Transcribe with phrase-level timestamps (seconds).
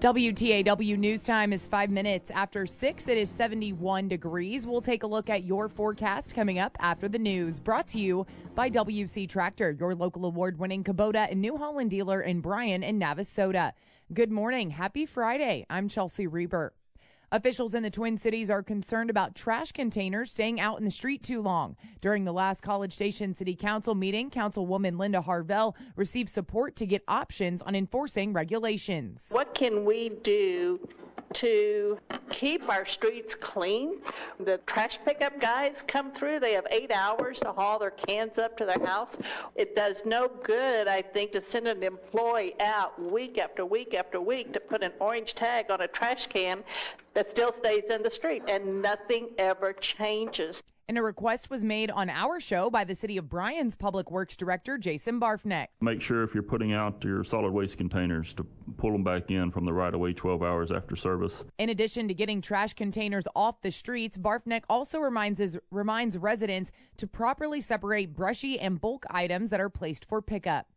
[0.00, 3.08] WTAW News Time is five minutes after six.
[3.08, 4.66] It is 71 degrees.
[4.66, 7.58] We'll take a look at your forecast coming up after the news.
[7.58, 12.20] Brought to you by WC Tractor, your local award winning Kubota and New Holland dealer
[12.20, 13.72] in Bryan and Navasota.
[14.12, 14.68] Good morning.
[14.68, 15.64] Happy Friday.
[15.70, 16.74] I'm Chelsea Reber.
[17.36, 21.22] Officials in the Twin Cities are concerned about trash containers staying out in the street
[21.22, 21.76] too long.
[22.00, 27.04] During the last College Station City Council meeting, Councilwoman Linda Harvell received support to get
[27.06, 29.26] options on enforcing regulations.
[29.32, 30.80] What can we do
[31.34, 31.98] to
[32.30, 34.00] keep our streets clean.
[34.40, 36.40] The trash pickup guys come through.
[36.40, 39.16] They have eight hours to haul their cans up to their house.
[39.54, 44.20] It does no good, I think, to send an employee out week after week after
[44.20, 46.64] week to put an orange tag on a trash can
[47.14, 50.62] that still stays in the street and nothing ever changes.
[50.88, 54.36] And a request was made on our show by the City of Bryan's Public Works
[54.36, 55.66] Director, Jason Barfknecht.
[55.80, 59.50] Make sure if you're putting out your solid waste containers to pull them back in
[59.50, 61.44] from the right of way 12 hours after service.
[61.58, 66.70] In addition to getting trash containers off the streets, Barfknecht also reminds, his, reminds residents
[66.98, 70.68] to properly separate brushy and bulk items that are placed for pickup.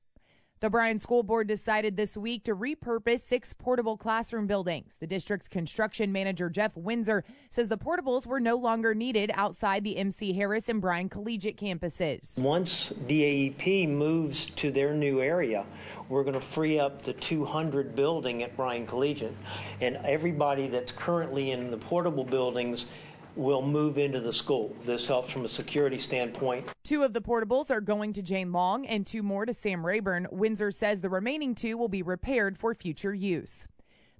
[0.62, 4.98] The Bryan School Board decided this week to repurpose six portable classroom buildings.
[5.00, 9.96] The district's construction manager, Jeff Windsor, says the portables were no longer needed outside the
[9.96, 12.38] MC Harris and Bryan collegiate campuses.
[12.38, 15.64] Once DAEP moves to their new area,
[16.10, 19.38] we're going to free up the 200 building at Bryan Collegiate.
[19.80, 22.88] And everybody that's currently in the portable buildings
[23.40, 24.76] will move into the school.
[24.86, 26.68] This helps from a security standpoint.
[26.84, 30.28] Two of the portables are going to Jane Long and two more to Sam Rayburn.
[30.32, 33.68] Windsor says the remaining two will be repaired for future use.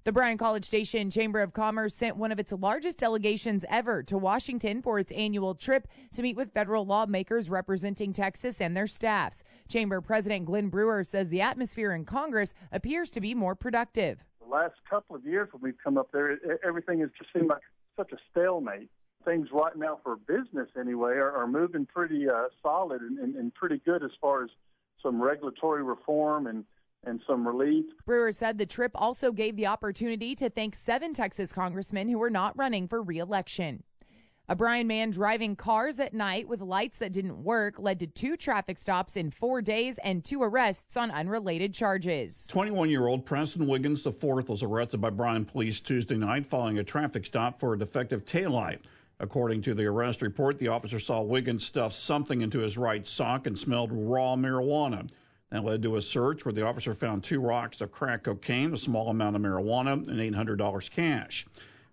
[0.04, 4.16] The Bryan College Station Chamber of Commerce sent one of its largest delegations ever to
[4.16, 9.44] Washington for its annual trip to meet with federal lawmakers representing Texas and their staffs.
[9.68, 14.24] Chamber President Glenn Brewer says the atmosphere in Congress appears to be more productive.
[14.40, 17.60] The last couple of years when we've come up there, everything has just seemed like
[17.98, 18.88] such a stalemate
[19.24, 23.54] things right now for business anyway are, are moving pretty uh, solid and, and, and
[23.54, 24.50] pretty good as far as
[25.02, 26.64] some regulatory reform and
[27.04, 27.86] and some relief.
[28.04, 32.28] Brewer said the trip also gave the opportunity to thank seven Texas congressmen who were
[32.28, 33.82] not running for reelection.
[34.50, 38.36] A Bryan man driving cars at night with lights that didn't work led to two
[38.36, 42.48] traffic stops in four days and two arrests on unrelated charges.
[42.48, 46.84] 21 year old Preston Wiggins IV was arrested by Bryan police Tuesday night following a
[46.84, 48.80] traffic stop for a defective taillight.
[49.20, 53.46] According to the arrest report, the officer saw Wiggins stuff something into his right sock
[53.46, 55.10] and smelled raw marijuana.
[55.50, 58.78] That led to a search where the officer found two rocks of crack cocaine, a
[58.78, 61.46] small amount of marijuana, and $800 cash.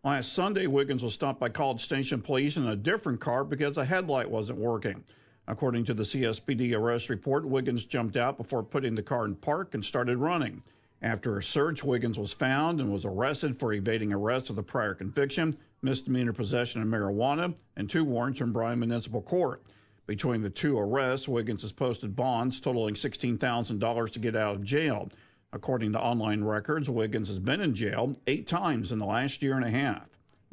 [0.05, 3.83] Last Sunday, Wiggins was stopped by College Station police in a different car because a
[3.83, 5.03] headlight wasn't working.
[5.49, 9.73] According to the CSPD arrest report, Wiggins jumped out before putting the car in park
[9.73, 10.63] and started running.
[11.01, 14.93] After a search, Wiggins was found and was arrested for evading arrest with a prior
[14.93, 19.63] conviction misdemeanor possession of marijuana, and two warrants from Bryan Municipal Court.
[20.05, 25.09] Between the two arrests, Wiggins has posted bonds totaling $16,000 to get out of jail.
[25.53, 29.55] According to online records, Wiggins has been in jail eight times in the last year
[29.55, 30.07] and a half.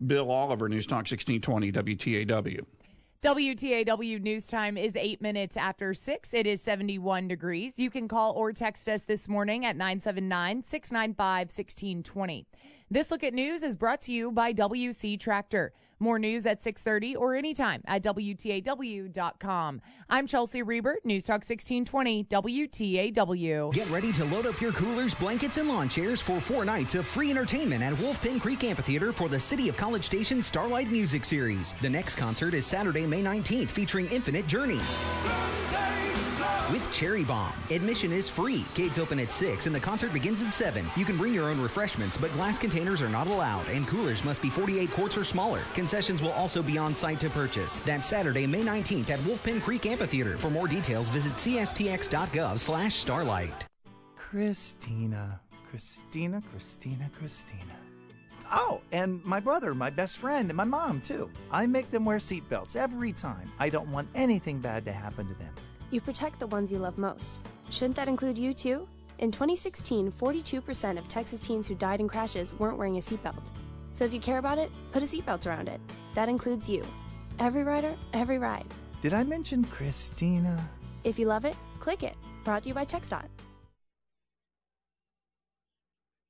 [0.05, 2.65] Bill Oliver, News Talk 1620 WTAW.
[3.23, 6.35] WTAW News Time is eight minutes after six.
[6.35, 7.79] It is 71 degrees.
[7.79, 12.47] You can call or text us this morning at 979 695 1620.
[12.91, 15.73] This look at news is brought to you by WC Tractor.
[16.01, 19.81] More news at 6:30 or anytime at WTAW.com.
[20.11, 23.73] I'm Chelsea Reber, News Talk 1620 WTAW.
[23.73, 27.07] Get ready to load up your coolers, blankets, and lawn chairs for four nights of
[27.07, 31.73] free entertainment at Wolf-Pen Creek Amphitheater for the City of College Station Starlight Music Series.
[31.81, 34.81] The next concert is Saturday, May 19th, featuring Infinite Journey.
[36.73, 37.53] With Cherry Bomb.
[37.71, 38.65] Admission is free.
[38.75, 40.85] Gates open at 6 and the concert begins at 7.
[40.97, 44.41] You can bring your own refreshments, but glass containers are not allowed and coolers must
[44.41, 45.61] be 48 quarts or smaller.
[45.75, 47.81] Concessions will also be on site to purchase.
[47.81, 50.39] That's Saturday, May 19th at Wolf-Pen Creek Amphitheater.
[50.39, 53.67] For more details, visit cstx.gov slash starlight.
[54.17, 57.77] Christina, Christina, Christina, Christina.
[58.53, 61.31] Oh, and my brother, my best friend, and my mom, too.
[61.51, 63.51] I make them wear seatbelts every time.
[63.59, 65.55] I don't want anything bad to happen to them.
[65.95, 67.37] You protect the ones you love most.
[67.71, 68.89] Shouldn't that include you, too?
[69.21, 73.45] In 2016, 42% of Texas teens who died in crashes weren't wearing a seatbelt.
[73.93, 75.81] So if you care about it, put a seatbelt around it.
[76.17, 76.85] That includes you.
[77.39, 78.67] Every rider, every ride.
[79.03, 80.69] Did I mention Christina?
[81.05, 82.17] If you love it, click it.
[82.43, 83.27] Brought to you by TxDOT.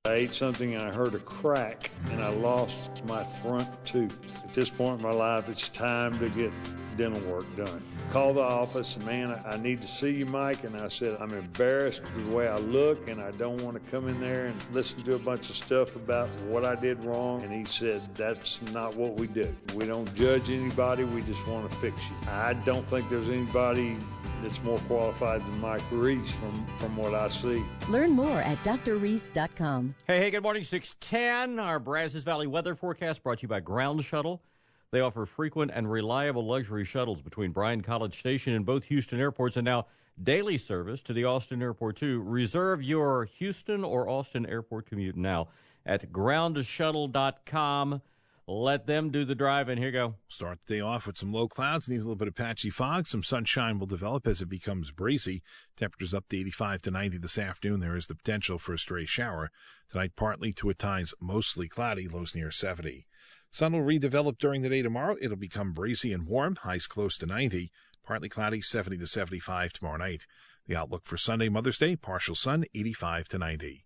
[0.06, 4.18] I ate something and I heard a crack and I lost my front tooth.
[4.44, 6.52] At this point in my life, it's time to get
[6.98, 7.82] dental work done.
[8.10, 10.64] Called the office, man, I need to see you, Mike.
[10.64, 13.90] And I said, I'm embarrassed with the way I look and I don't want to
[13.90, 17.40] come in there and listen to a bunch of stuff about what I did wrong.
[17.40, 19.56] And he said, That's not what we do.
[19.74, 22.30] We don't judge anybody, we just want to fix you.
[22.30, 23.96] I don't think there's anybody
[24.44, 27.64] that's more qualified than Mike Reese from, from what I see.
[27.88, 29.94] Learn more at drreese.com.
[30.06, 30.62] Hey, hey, good morning.
[30.62, 31.58] 610.
[31.58, 34.42] Our Brazos Valley weather forecast brought to you by Ground Shuttle.
[34.90, 39.56] They offer frequent and reliable luxury shuttles between Bryan College Station and both Houston airports
[39.56, 39.86] and now
[40.22, 42.22] daily service to the Austin airport too.
[42.22, 45.48] Reserve your Houston or Austin airport commute now
[45.84, 48.02] at groundshuttle.com.
[48.46, 49.78] Let them do the driving.
[49.78, 50.16] Here go.
[50.28, 53.08] Start the day off with some low clouds, needs a little bit of patchy fog.
[53.08, 55.42] Some sunshine will develop as it becomes breezy.
[55.78, 57.80] Temperatures up to 85 to 90 this afternoon.
[57.80, 59.50] There is the potential for a stray shower.
[59.90, 63.06] Tonight, partly to at times mostly cloudy, lows near 70.
[63.50, 65.16] Sun will redevelop during the day tomorrow.
[65.22, 67.70] It'll become breezy and warm, highs close to 90.
[68.04, 70.26] Partly cloudy, 70 to 75 tomorrow night.
[70.66, 73.83] The outlook for Sunday, Mother's Day, partial sun, 85 to 90.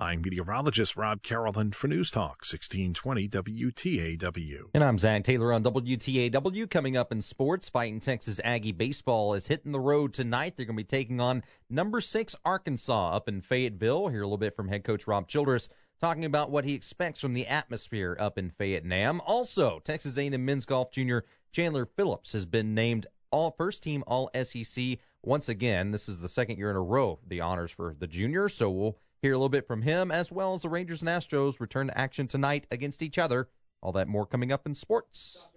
[0.00, 4.70] I'm meteorologist Rob Carolan for News Talk 1620 WTAW.
[4.72, 6.70] And I'm Zach Taylor on WTAW.
[6.70, 10.56] Coming up in sports, fighting Texas Aggie baseball is hitting the road tonight.
[10.56, 14.06] They're going to be taking on number six Arkansas up in Fayetteville.
[14.06, 15.68] Hear a little bit from head coach Rob Childress
[16.00, 19.20] talking about what he expects from the atmosphere up in Fayette Nam.
[19.26, 24.30] Also, Texas A&M men's golf junior Chandler Phillips has been named all first team All
[24.44, 25.90] SEC once again.
[25.90, 28.48] This is the second year in a row the honors for the junior.
[28.48, 31.60] So we'll Hear a little bit from him, as well as the Rangers and Astros
[31.60, 33.48] return to action tonight against each other.
[33.82, 35.48] All that more coming up in sports.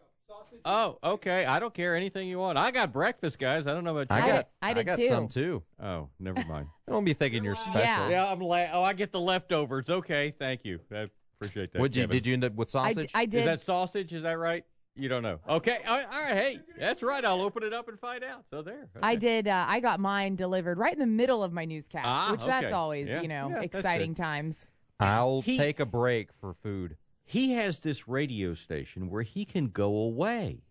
[0.65, 1.45] Oh, okay.
[1.45, 2.57] I don't care anything you want.
[2.57, 3.67] I got breakfast, guys.
[3.67, 4.23] I don't know about you.
[4.23, 5.07] I got, I did got too.
[5.07, 5.63] some too.
[5.81, 6.67] Oh, never mind.
[6.87, 7.79] Don't be thinking you're special.
[7.79, 8.09] Yeah.
[8.09, 8.39] yeah, I'm.
[8.39, 9.89] La- oh, I get the leftovers.
[9.89, 10.79] Okay, thank you.
[10.91, 11.07] I
[11.37, 11.81] appreciate that.
[11.81, 12.05] Would you?
[12.05, 13.11] Did you end up with sausage?
[13.15, 13.39] I, did.
[13.39, 14.13] Is that sausage?
[14.13, 14.65] Is that right?
[14.95, 15.39] You don't know.
[15.47, 15.77] Okay.
[15.87, 16.05] All right.
[16.11, 16.33] all right.
[16.35, 17.23] Hey, that's right.
[17.23, 18.43] I'll open it up and find out.
[18.51, 18.89] So there.
[19.01, 19.47] I did.
[19.47, 22.73] Uh, I got mine delivered right in the middle of my newscast, Ah, which that's
[22.73, 23.21] always, Yeah.
[23.21, 24.65] you know, Yeah, exciting times.
[24.99, 26.97] I'll He- take a break for food.
[27.23, 30.63] He has this radio station where he can go away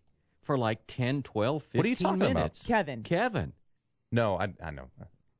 [0.43, 2.33] for like 10, 12, 15 What are you talking about?
[2.35, 2.63] minutes.
[2.63, 3.53] Kevin, Kevin.
[4.11, 4.89] No, I I know.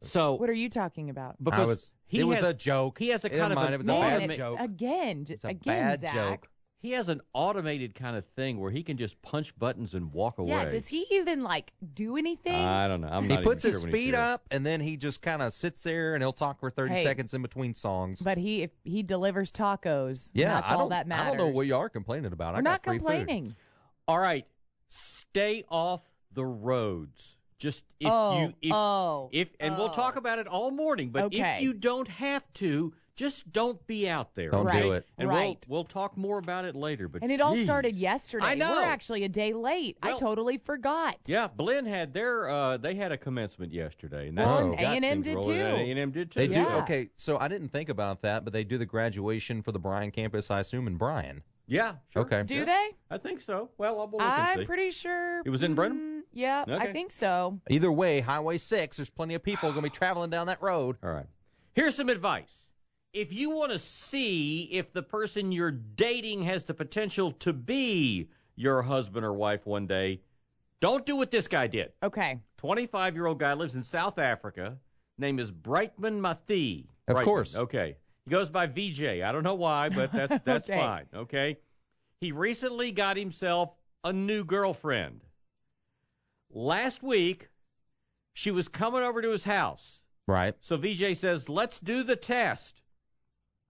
[0.04, 1.36] So what are you talking about?
[1.44, 1.96] because I was.
[2.08, 2.98] he it was has, a joke.
[2.98, 4.60] He has a kind of mine, a, it was a Man, bad joke.
[4.60, 6.14] again, j- It's a again, bad Zach.
[6.14, 6.50] joke.
[6.82, 10.40] He has an automated kind of thing where he can just punch buttons and walk
[10.40, 10.50] away.
[10.50, 12.56] Yeah, does he even like do anything?
[12.66, 13.08] I don't know.
[13.08, 15.54] I'm He puts even his sure when feet up and then he just kind of
[15.54, 17.04] sits there and he'll talk for 30 Hey.
[17.04, 18.22] seconds in between songs.
[18.24, 20.32] but he if he delivers tacos.
[20.34, 21.26] yeah, that's I all don't, that matters.
[21.26, 22.54] I don't know what you are complaining about.
[22.54, 23.06] We're I not got free food.
[23.08, 23.56] complaining.
[24.08, 24.48] All right,
[24.90, 26.02] stay off
[26.34, 27.38] the roads.
[27.60, 29.94] Just if oh, you if, oh, if and we'll oh.
[29.94, 31.12] talk about it all morning.
[31.12, 31.58] But Okay.
[31.58, 34.50] if you don't have to, just don't be out there.
[34.50, 35.08] Don't do it.
[35.18, 35.64] And Right.
[35.70, 37.08] we'll we'll talk more about it later.
[37.08, 38.46] But And it all started yesterday.
[38.46, 38.78] I know.
[38.78, 39.98] We're actually a day late.
[40.02, 41.18] I totally forgot.
[41.28, 45.44] Yeah, Blinn had their uh, they had a commencement yesterday, and that Well, A&M did
[45.44, 45.52] too.
[45.52, 46.40] A and M did too.
[46.40, 46.60] They do.
[46.62, 46.78] Yeah.
[46.80, 50.12] Okay, so I didn't think about that, but they do the graduation for the Bryan
[50.12, 51.44] campus, I assume, in Bryan.
[51.68, 51.96] Yeah.
[52.10, 52.24] Sure.
[52.24, 52.44] Okay.
[52.44, 52.66] Do Yeah.
[52.66, 52.90] they?
[53.10, 53.70] I think so.
[53.78, 54.66] Well, I'll look I'm see.
[54.66, 55.42] pretty sure.
[55.46, 55.98] It was in Brenham?
[56.00, 57.60] mm, yeah, I think so.
[57.70, 60.98] Either way, Highway 6, there's plenty of people going to be traveling down that road.
[61.04, 61.28] All right.
[61.74, 62.66] Here's some advice.
[63.14, 68.30] If you want to see if the person you're dating has the potential to be
[68.56, 70.22] your husband or wife one day,
[70.80, 71.92] don't do what this guy did.
[72.02, 72.40] Okay.
[72.58, 74.78] 25 year old guy lives in South Africa.
[75.18, 76.86] Name is Brightman Mathie.
[77.08, 77.56] Of Brightman, course.
[77.56, 77.98] Okay.
[78.26, 79.02] He goes by VJ.
[79.04, 80.80] I don't know why, but that's, that's Okay.
[80.80, 81.06] fine.
[81.14, 81.58] Okay.
[82.22, 83.72] He recently got himself
[84.04, 85.22] a new girlfriend.
[86.54, 87.50] Last week,
[88.34, 90.00] she was coming over to his house.
[90.28, 90.56] Right.
[90.62, 92.82] So VJ says, let's do the test.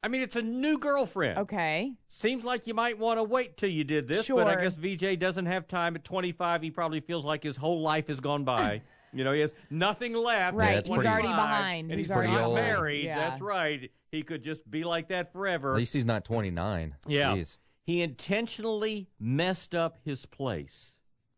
[0.03, 1.37] I mean, it's a new girlfriend.
[1.39, 1.93] Okay.
[2.07, 5.19] Seems like you might want to wait till you did this, but I guess VJ
[5.19, 5.95] doesn't have time.
[5.95, 8.81] At 25, he probably feels like his whole life has gone by.
[9.13, 10.55] you know, he has nothing left.
[10.55, 11.91] Right, at he's already 25, behind.
[11.91, 12.55] And He's he's, already not old.
[12.55, 13.05] married.
[13.05, 13.29] Yeah.
[13.29, 13.91] That's right.
[14.11, 15.71] He could just be like that forever.
[15.73, 16.95] At least he's not 29.
[17.07, 17.33] yeah.
[17.33, 17.57] Jeez.
[17.83, 20.93] He intentionally messed up his place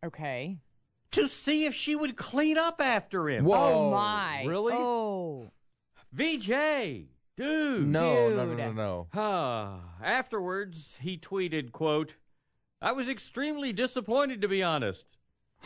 [0.06, 0.60] Okay.
[1.12, 3.44] to see if she would clean up after him.
[3.46, 3.58] Whoa.
[3.58, 4.44] oh my.
[4.46, 4.74] Really?
[4.74, 5.52] Oh.
[6.12, 7.88] VJ, dude.
[7.88, 9.08] No, no, no, no, no.
[9.14, 12.16] Ah, Afterwards, he tweeted, quote,
[12.82, 15.06] I was extremely disappointed to be honest.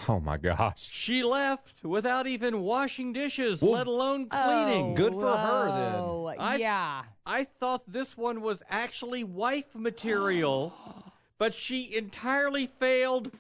[0.08, 0.80] Oh, my gosh.
[0.80, 4.94] She left without even washing dishes, Well, let alone Oh, cleaning.
[4.94, 5.94] Good for her, then.
[6.04, 6.34] whoa.
[6.38, 7.04] I- yeah.
[7.26, 10.72] I thought this one was actually wife material,
[11.40, 13.32] but she entirely failed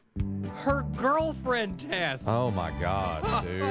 [0.56, 2.24] her girlfriend test.
[2.28, 3.62] Oh my God, dude.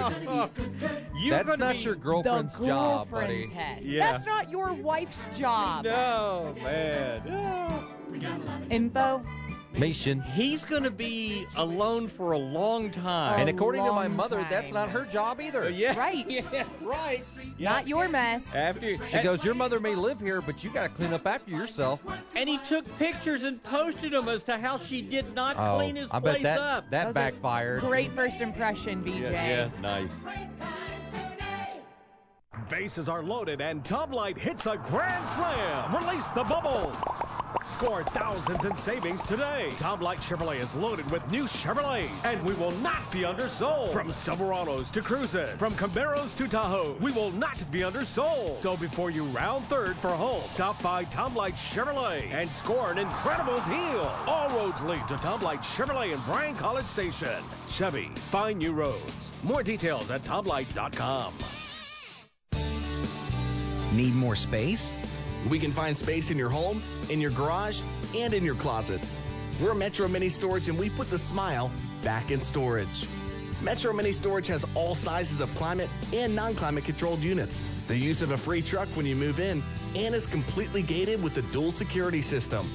[1.20, 3.54] You're That's gonna not your girlfriend's the job, girlfriend buddy.
[3.54, 3.86] test.
[3.86, 4.12] Yeah.
[4.12, 5.84] That's not your wife's job.
[5.84, 7.86] No, man.
[8.70, 9.22] Info.
[9.78, 10.22] Mission.
[10.22, 13.38] He's going to be alone for a long time.
[13.40, 15.64] And according to my long mother, that's not her job either.
[15.64, 16.24] Uh, yeah, Right.
[16.28, 17.24] yeah, right.
[17.58, 18.54] Not your mess.
[18.54, 21.50] After She goes, Your mother may live here, but you got to clean up after
[21.50, 22.02] yourself.
[22.34, 25.96] and he took pictures and posted them as to how she did not Oh, clean
[25.96, 26.90] his I place bet that, up.
[26.90, 27.80] that was a backfired.
[27.82, 29.10] Great first impression, VJ.
[29.30, 30.10] yeah, yeah, nice.
[32.68, 35.94] Bases are loaded and Tom Light hits a grand slam.
[35.94, 36.96] Release the bubbles.
[37.76, 39.68] Score thousands in savings today.
[39.76, 43.92] Tom Light Chevrolet is loaded with new Chevrolets, and we will not be undersold.
[43.92, 48.54] From Silverados to Cruzes, from Camaros to Tahoe, we will not be undersold.
[48.54, 52.96] So before you round third for home, stop by Tom Light Chevrolet and score an
[52.96, 54.10] incredible deal.
[54.26, 57.44] All roads lead to Tom Light Chevrolet in Bryan College Station.
[57.68, 59.30] Chevy, find new roads.
[59.42, 61.34] More details at tomlight.com.
[63.94, 65.15] Need more space?
[65.48, 67.80] We can find space in your home, in your garage,
[68.16, 69.20] and in your closets.
[69.62, 71.70] We're Metro Mini Storage and we put the smile
[72.02, 73.06] back in storage.
[73.62, 78.20] Metro Mini Storage has all sizes of climate and non climate controlled units, the use
[78.20, 79.62] of a free truck when you move in,
[79.94, 82.66] and is completely gated with a dual security system.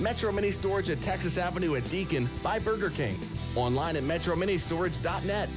[0.00, 3.14] Metro Mini Storage at Texas Avenue at Deacon by Burger King.
[3.54, 5.48] Online at metroministorage.net.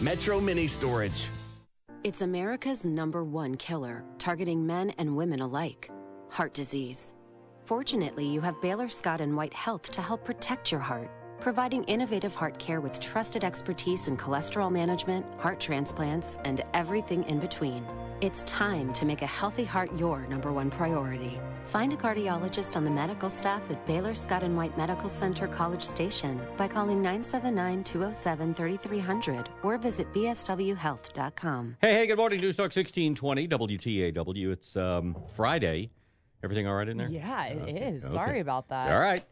[0.00, 1.28] Metro Mini Storage.
[2.02, 5.88] It's America's number one killer, targeting men and women alike
[6.32, 7.12] heart disease.
[7.66, 11.10] Fortunately, you have Baylor Scott and White Health to help protect your heart,
[11.40, 17.38] providing innovative heart care with trusted expertise in cholesterol management, heart transplants, and everything in
[17.38, 17.86] between.
[18.22, 21.38] It's time to make a healthy heart your number one priority.
[21.66, 25.82] Find a cardiologist on the medical staff at Baylor Scott and White Medical Center College
[25.82, 31.76] Station by calling 979 207 3300 or visit bswhealth.com.
[31.80, 32.40] Hey, hey, good morning.
[32.40, 34.52] News Talk 1620, WTAW.
[34.52, 35.90] It's um, Friday.
[36.42, 37.08] Everything all right in there?
[37.08, 38.04] Yeah, it is.
[38.04, 38.40] Okay, Sorry okay.
[38.40, 38.90] about that.
[38.92, 39.22] All right.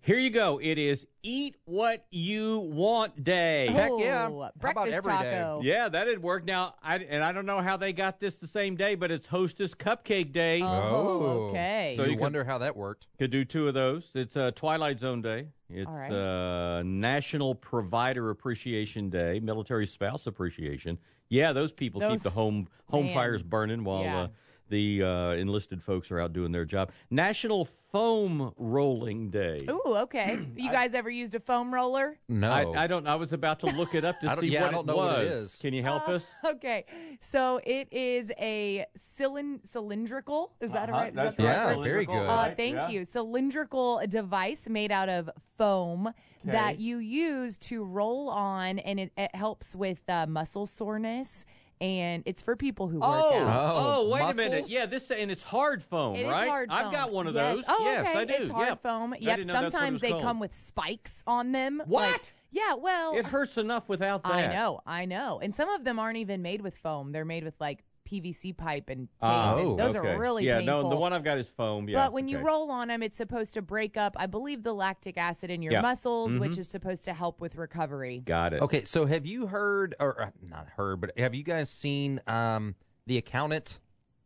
[0.00, 0.60] Here you go.
[0.62, 3.66] It is Eat What You Want Day.
[3.72, 4.26] Heck yeah.
[4.28, 5.18] Oh, How about breakfast every day?
[5.32, 5.60] taco.
[5.64, 6.44] Yeah, that'd work.
[6.44, 9.26] Now, I, and I don't know how they got this the same day, but it's
[9.26, 10.62] Hostess Cupcake Day.
[10.62, 11.94] Oh, okay.
[11.96, 13.08] So So you, you could- wonder how that worked.
[13.18, 14.10] Could do two of those.
[14.14, 15.48] It's uh, Twilight Zone Day.
[15.68, 16.12] It's All right.
[16.12, 20.98] uh, National Provider Appreciation Day, Military Spouse Appreciation.
[21.30, 23.14] Yeah, those people keep the home home man.
[23.14, 24.20] fires burning while Yeah.
[24.20, 24.28] uh,
[24.68, 26.90] the uh, enlisted folks are out doing their job.
[27.10, 29.58] National Foam Rolling Day.
[29.70, 30.38] Ooh, okay.
[30.56, 32.18] You guys ever used a foam roller?
[32.28, 32.50] No.
[32.50, 33.06] I, I don't.
[33.06, 34.80] I was about to look it up to I don't- see yeah, I what don't
[34.84, 35.12] it know was.
[35.16, 35.56] what it is.
[35.60, 36.26] Can you help us?
[36.44, 36.84] Okay,
[37.20, 38.84] so it is a
[39.18, 40.52] cylin- cylindrical.
[40.60, 41.08] Is that Uh-huh, right?
[41.10, 41.76] Is that's that the right.
[41.78, 42.14] Yeah, very good.
[42.16, 42.88] Uh, Right, thank yeah.
[42.88, 43.04] you.
[43.04, 46.12] Cylindrical device made out of foam
[46.44, 51.44] that you use to roll on, and it, it helps with uh, muscle soreness.
[51.80, 53.74] And it's for people who work Oh, out.
[53.76, 54.68] oh, oh wait a minute.
[54.70, 56.48] Yeah, this and it's hard foam, It is right?
[56.48, 56.78] hard foam.
[56.78, 57.56] I've got one of Yes.
[57.56, 57.64] those.
[57.68, 58.18] Oh, yes, okay.
[58.18, 58.32] I do.
[58.34, 58.82] It's hard Yep.
[58.82, 59.12] foam.
[59.12, 59.36] I Yep.
[59.36, 60.22] didn't know that's what it Sometimes they called.
[60.22, 61.82] come with spikes on them.
[61.86, 62.10] What?
[62.12, 62.72] Like- yeah.
[62.74, 64.32] Well, It hurts enough without that.
[64.32, 65.38] I know, I know.
[65.42, 67.12] And some of them aren't even made with foam.
[67.12, 69.18] They're made with like PVC pipe and tape.
[69.22, 70.08] Ah, and those okay.
[70.12, 70.84] are really yeah, painful.
[70.84, 71.88] no, the one I've got is foam.
[71.88, 74.72] Yeah, but when you roll on them, it's supposed to break up, I believe, the
[74.72, 75.80] lactic acid in your Yeah.
[75.82, 76.58] muscles, which Mhm.
[76.58, 78.22] is supposed to help with recovery.
[78.24, 78.62] got it.
[78.62, 82.74] Okay, so have you heard, or uh, not heard, but have you guys seen um,
[83.06, 83.78] the accountant?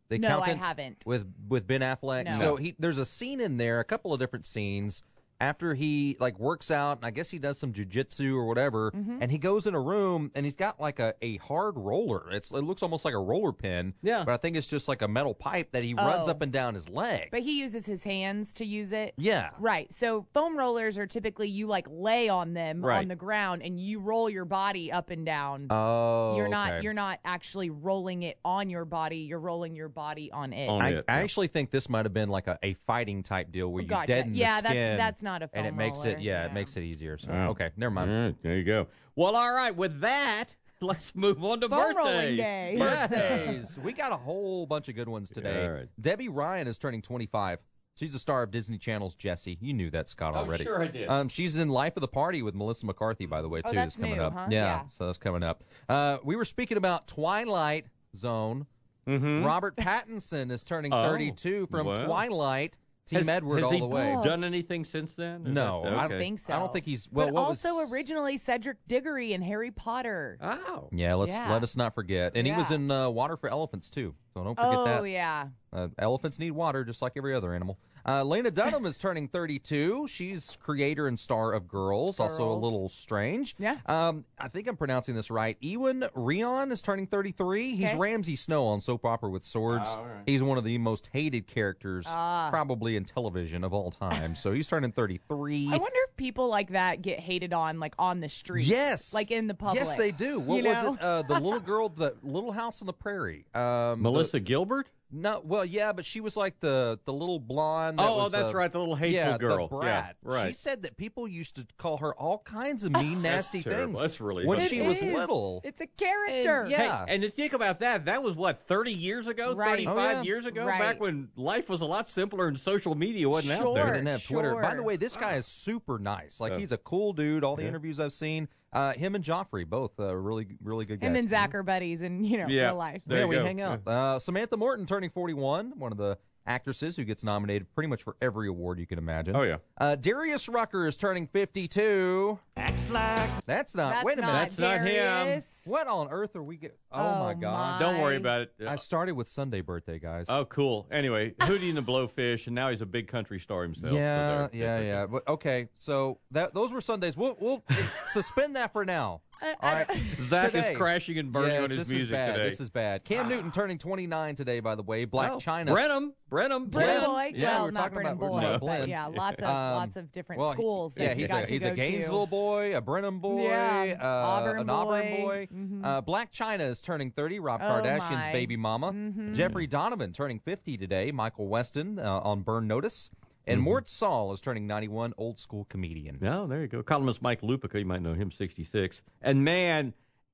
[0.09, 1.03] The No, I accountant haven't.
[1.05, 2.25] with with Ben Affleck.
[2.25, 2.31] No.
[2.31, 5.03] So he there's a scene in there, a couple of different scenes
[5.41, 9.17] after he like works out, and I guess he does some jujitsu or whatever, Mm-hmm.
[9.21, 12.29] and he goes in a room and he's got like a, a hard roller.
[12.31, 13.93] It's it looks almost like a roller pin.
[14.03, 14.23] Yeah.
[14.23, 16.31] but I think it's just like a metal pipe that he runs Oh.
[16.31, 17.29] up and down his leg.
[17.31, 19.13] But he uses his hands to use it.
[19.17, 19.49] yeah.
[19.59, 19.91] Right.
[19.93, 22.99] So foam rollers are typically you like lay on them Right.
[22.99, 25.67] on the ground and you roll your body up and down.
[25.71, 26.83] Oh, you're not okay.
[26.83, 30.67] you're not actually rolling it on your body, you're rolling your body on it.
[30.69, 31.23] On I, it, I yeah.
[31.23, 34.07] actually think this might have been like a, a fighting type deal where you Gotcha.
[34.07, 36.45] deaden Yeah, the that's- that's not a and it foam makes roller, it yeah, yeah.
[36.47, 37.17] it makes it easier.
[37.17, 37.49] So Oh.
[37.51, 38.11] okay, never mind.
[38.11, 38.87] All right, there you go.
[39.15, 39.75] Well, all right.
[39.75, 40.45] With that,
[40.81, 42.37] let's move on to Foam rolling birthdays.
[42.37, 42.75] day.
[42.79, 43.79] Birthdays.
[43.83, 45.63] we got a whole bunch of good ones today.
[45.65, 45.87] All right.
[45.99, 47.59] Debby Ryan is turning 25.
[47.95, 49.57] She's a star of Disney Channel's Jessie.
[49.61, 50.63] You knew that, Scott, Oh, already.
[50.63, 51.07] sure I did.
[51.09, 53.75] Um, she's in Life of the Party with Melissa McCarthy, by the way, Oh, too.
[53.75, 54.33] that's coming new, up.
[54.33, 54.47] huh?
[54.49, 54.81] Yeah, Yeah.
[54.87, 55.63] so that's coming up.
[55.89, 57.85] Uh, we were speaking about Twilight
[58.15, 58.65] Zone.
[59.07, 59.43] Mhm.
[59.43, 62.05] Robert Pattinson is turning Oh, 32 from well.
[62.05, 62.77] Twilight.
[63.07, 64.17] Team Has- Edward has all he the way.
[64.23, 65.45] Done anything since then?
[65.47, 66.53] Is No, that- I I don't think so.
[66.53, 67.27] I don't think he's well.
[67.27, 70.37] but what also was, originally Cedric Diggory in Harry Potter.
[70.41, 70.87] Oh.
[70.91, 71.51] Yeah, let's Yeah.
[71.51, 72.33] let us not forget.
[72.35, 74.13] And he was in uh, Water for Elephants too.
[74.33, 74.99] So don't forget oh that.
[75.01, 75.47] Oh yeah.
[75.73, 77.77] Uh, elephants need water just like every other animal.
[78.05, 80.07] Uh, Lena Dunham is turning 32.
[80.07, 83.55] She's creator and star of Girls, also a little strange.
[83.59, 83.77] Yeah.
[83.85, 85.57] Um, I think I'm pronouncing this right.
[85.63, 87.75] Iwan Rheon is turning 33.
[87.75, 87.97] He's Okay.
[87.97, 89.85] Ramsay Snow on Soap Opera with Swords.
[89.87, 90.23] Oh, all right.
[90.25, 92.49] He's one of the most hated characters Ah.
[92.49, 94.35] probably in television of all time.
[94.35, 95.67] so he's turning 33.
[95.67, 98.65] I wonder if people like that get hated on like on the street.
[98.65, 99.13] Yes.
[99.13, 99.79] Like in the public.
[99.85, 100.39] Yes, they do.
[100.39, 100.93] What You was know?
[100.95, 101.01] it?
[101.01, 103.45] Uh, the little girl, the Little House on the Prairie.
[103.53, 104.87] Um, Melissa the- Gilbert?
[105.11, 107.99] No, well, yeah, but she was like the the little blonde.
[107.99, 109.67] that Oh, oh, was, that's uh, right, the little hateful yeah, girl.
[109.67, 110.47] The Yeah, brat.
[110.47, 113.93] She said that people used to call her all kinds of mean, nasty terrible.
[113.93, 114.01] things.
[114.01, 114.69] That's really when funny.
[114.69, 115.13] she It was is.
[115.13, 115.61] little.
[115.63, 116.61] It's a character.
[116.61, 117.05] And, yeah.
[117.05, 119.53] Hey, and to think about that, that was what, 30 years ago?
[119.53, 119.71] Right.
[119.85, 120.21] 35 Oh, yeah.
[120.23, 120.65] years ago?
[120.65, 120.79] Right.
[120.79, 123.93] Back when life was a lot simpler and social media wasn't out They there.
[123.93, 124.55] didn't have Twitter.
[124.55, 126.39] By the way, this guy is super nice.
[126.39, 127.43] Like Uh, he's a cool dude.
[127.43, 127.67] All the yeah.
[127.69, 131.09] interviews I've seen, uh, him and Joffrey both uh, really, really good guys.
[131.09, 132.67] Him and Zach are buddies in you know Yeah.
[132.67, 133.01] real life.
[133.05, 133.45] There yeah, you we go.
[133.45, 133.87] hang out.
[133.87, 136.17] Uh, Samantha Morton turning 41, one of the
[136.47, 139.35] actresses who gets nominated pretty much for every award you can imagine.
[139.35, 139.57] Oh, yeah.
[139.79, 142.39] Uh, Darius Rucker is turning 52.
[142.57, 143.93] Acts like That's not.
[143.93, 144.31] That's wait a minute.
[144.33, 144.85] not That's not him.
[144.85, 145.61] Darius.
[145.65, 146.77] What on earth are we get?
[146.91, 147.79] Oh, Oh, my gosh.
[147.79, 148.53] Don't worry about it.
[148.67, 150.25] I started with Sunday birthday, guys.
[150.29, 150.87] Oh, cool.
[150.91, 153.91] Anyway, Hootie and the Blowfish, and now he's a big country star himself.
[153.91, 155.05] so yeah, there- yeah, yeah.
[155.07, 157.15] But okay, so that those were Sundays.
[157.15, 157.63] We'll, we'll
[158.07, 159.21] suspend that for now.
[159.41, 159.91] All right.
[160.19, 162.33] Zach Today- is crashing and burning yes, on his this music is bad.
[162.35, 162.49] today.
[162.49, 163.03] This is bad.
[163.03, 165.05] Cam Newton turning 29 today, by the way.
[165.05, 165.67] Blac Oh, Chyna.
[165.67, 167.05] Brenham, Brenham, Brenham Brenham.
[167.11, 167.31] Boy.
[167.35, 169.75] Yeah, well, we're not talking Brenham about- Boy, talking about but yeah, lots of Um,
[169.75, 171.75] lots of different well, schools that yeah, he he's got a, to he's go a
[171.75, 172.29] Gainesville to.
[172.31, 175.17] boy, a Brenham boy, Yeah, uh, Auburn an Auburn boy.
[175.21, 175.47] boy.
[175.55, 175.85] Mhm.
[175.85, 177.39] Uh, Blac Chyna is turning 30.
[177.39, 178.31] Rob Oh, Kardashian's my.
[178.31, 178.91] baby mama.
[178.93, 179.33] Mhm.
[179.33, 181.11] Jeffrey Donovan turning 50 today.
[181.11, 183.09] Michael Weston uh, on Burn Notice.
[183.47, 183.65] And mm-hmm.
[183.65, 185.13] Mort Sahl is turning 91.
[185.17, 186.17] Old school comedian.
[186.21, 186.83] No, there you go.
[186.83, 189.01] Columnist Mike Lupica, you might know him, 66.
[189.21, 189.93] And man,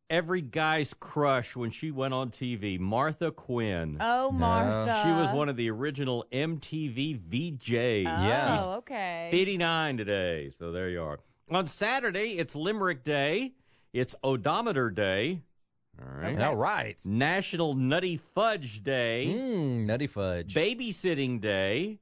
[0.09, 3.97] every guy's crush when she went on TV, Martha Quinn.
[3.99, 5.01] Oh, Martha.
[5.03, 8.05] She was one of the original MTV VJs.
[8.05, 8.57] Oh, yeah.
[8.59, 9.29] Oh, okay.
[9.31, 10.51] 89 today.
[10.57, 11.19] So there you are.
[11.49, 13.53] On Saturday, it's Limerick Day.
[13.93, 15.41] It's Odometer Day.
[15.99, 16.39] All right.
[16.41, 17.01] All right.
[17.05, 19.33] National Nutty Fudge Day.
[19.35, 20.53] Mmm, nutty fudge.
[20.53, 21.99] Babysitting Day.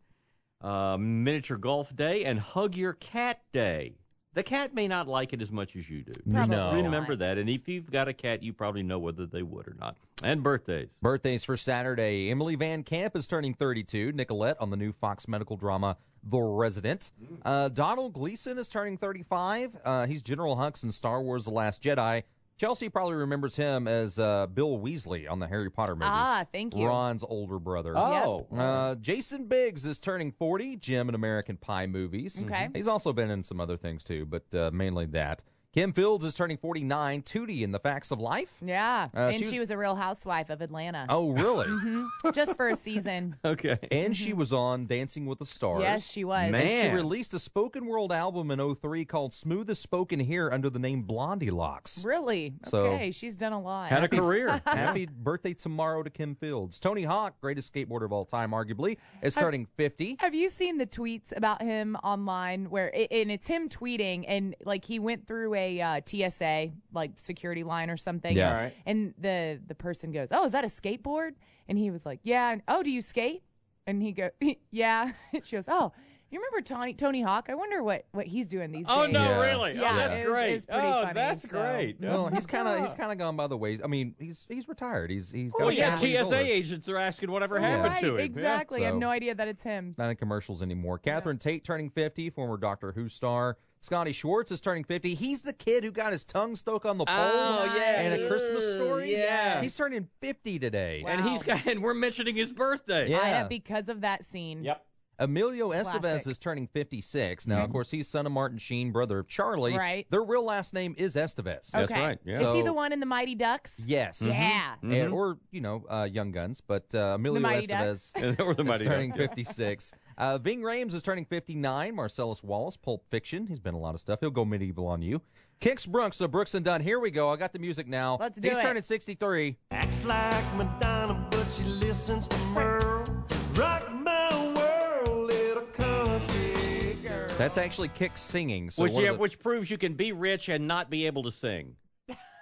[0.65, 2.25] Uh, miniature Golf Day.
[2.25, 3.97] And Hug Your Cat Day.
[4.33, 6.11] The cat may not like it as much as you do.
[6.11, 6.73] Probably Just not.
[6.73, 7.37] Remember that.
[7.37, 9.95] And if you've got a cat, you probably know whether they would or not.
[10.23, 10.89] And birthdays.
[11.01, 12.29] Birthdays for Saturday.
[12.29, 14.11] Emily Van Camp is turning 32.
[14.11, 17.11] Nicolette on the new Fox medical drama The Resident.
[17.45, 19.77] Uh, Domhnall Gleeson is turning 35.
[19.85, 22.23] Uh, he's General Hux in Star Wars The Last Jedi.
[22.57, 26.09] Chelsea probably remembers him as uh, Bill Weasley on the Harry Potter movies.
[26.09, 26.87] Ah, thank you.
[26.87, 27.97] Ron's older brother.
[27.97, 28.47] Oh.
[28.55, 30.77] Uh, Jason Biggs is turning 40.
[30.77, 32.43] Jim in American Pie movies.
[32.45, 32.69] Okay.
[32.73, 35.43] He's also been in some other things too, but uh, mainly that.
[35.75, 37.21] Kim Fields is turning 49.
[37.23, 38.49] Tootie in The Facts of Life.
[38.61, 41.05] Yeah, Uh, and she she was- was, a real housewife of Atlanta.
[41.09, 41.65] Oh, really?
[41.75, 42.07] Mhm.
[42.33, 43.35] Just for a season.
[43.45, 43.77] Okay.
[43.91, 45.81] And she was on Dancing with the Stars.
[45.81, 46.53] Yes, she was.
[46.53, 50.69] And she released a spoken word album in 03 called Smooth Smoothest Spoken Here under
[50.69, 52.03] the name Blondie Locks.
[52.05, 52.53] Really?
[52.65, 53.89] So- Okay, she's done a lot.
[53.89, 54.61] Had a career.
[54.67, 56.79] Happy birthday tomorrow to Kim Fields.
[56.79, 60.17] Tony Hawk, greatest skateboarder of all time, arguably, is turning 50.
[60.19, 64.55] Have you seen the tweets about him online where it, and it's him tweeting and
[64.65, 68.47] like he went through a uh, TSA like security line or something Yeah.
[68.47, 68.73] and, All right.
[68.85, 71.31] and the the person goes, "Oh, is that a skateboard?"
[71.67, 73.43] and he was like, "Yeah." And, "Oh, do you skate?"
[73.87, 74.31] and he goes,
[74.71, 75.11] "Yeah."
[75.43, 75.91] she goes, "Oh,
[76.31, 77.47] you remember Tony Tony Hawk?
[77.49, 78.95] I wonder what what he's doing these days.
[78.97, 79.39] Oh, days." no, Yeah.
[79.41, 79.73] really?
[79.75, 80.49] Yeah, oh, that's it was- great.
[80.49, 82.01] it was pretty oh, funny, that's so- great.
[82.01, 83.79] Well, he's kind of he's kind of gone by the ways.
[83.83, 85.11] I mean, he's he's retired.
[85.11, 87.67] He's he's Well, yeah, TSA agents are asking whatever Yeah.
[87.69, 88.17] happened Right, to him.
[88.17, 88.23] Yeah.
[88.25, 88.83] exactly.
[88.83, 89.93] I have no idea that it's him.
[89.97, 90.97] Not in commercials anymore.
[90.97, 93.57] Catherine Tate turning 50, former Doctor Who star.
[93.81, 95.13] Scotty Schwartz is turning 50.
[95.13, 98.01] He's the kid who got his tongue stuck on the pole Oh, yeah.
[98.01, 99.11] in a Christmas story.
[99.11, 99.61] yeah.
[99.61, 101.03] He's turning 50 today.
[101.05, 101.11] Wow.
[101.11, 103.09] And he's got, and we're mentioning his birthday.
[103.11, 103.19] Yeah.
[103.19, 104.63] I am because of that scene.
[104.63, 104.83] Yep.
[105.17, 106.27] Emilio Estevez Classic.
[106.31, 107.47] is turning 56.
[107.47, 109.77] Now, of course, he's son of Martin Sheen, brother of Charlie.
[109.77, 110.05] Right.
[110.09, 111.71] Their real last name is Estevez.
[111.71, 112.01] That's okay.
[112.01, 112.41] right, yeah.
[112.49, 113.75] Is he the one in the Mighty Ducks?
[113.85, 114.21] Yes.
[114.21, 114.75] Yeah.
[114.81, 118.55] And- or, you know, uh, Young Guns, but uh, Emilio Mighty Estevez And they were
[118.55, 119.27] the is Mighty turning Ducks, yeah.
[119.27, 119.91] 56.
[120.17, 121.95] Uh, Ving Rhames is turning 59.
[121.95, 123.47] Marcellus Wallace, Pulp Fiction.
[123.47, 124.19] He's been a lot of stuff.
[124.21, 125.21] He'll go medieval on you.
[125.61, 126.81] Kix Brooks, so Brooks and Dunn.
[126.81, 127.29] Here we go.
[127.29, 128.17] I got the music now.
[128.19, 128.61] Let's do He's it.
[128.61, 129.55] turning 63.
[129.71, 133.05] Acts like Madonna, but she listens to Merle.
[133.53, 137.29] Rock my world, little country girl.
[137.37, 138.69] That's actually Kix singing.
[138.69, 139.19] So which, yeah, it?
[139.19, 141.75] which proves you can be rich and not be able to sing.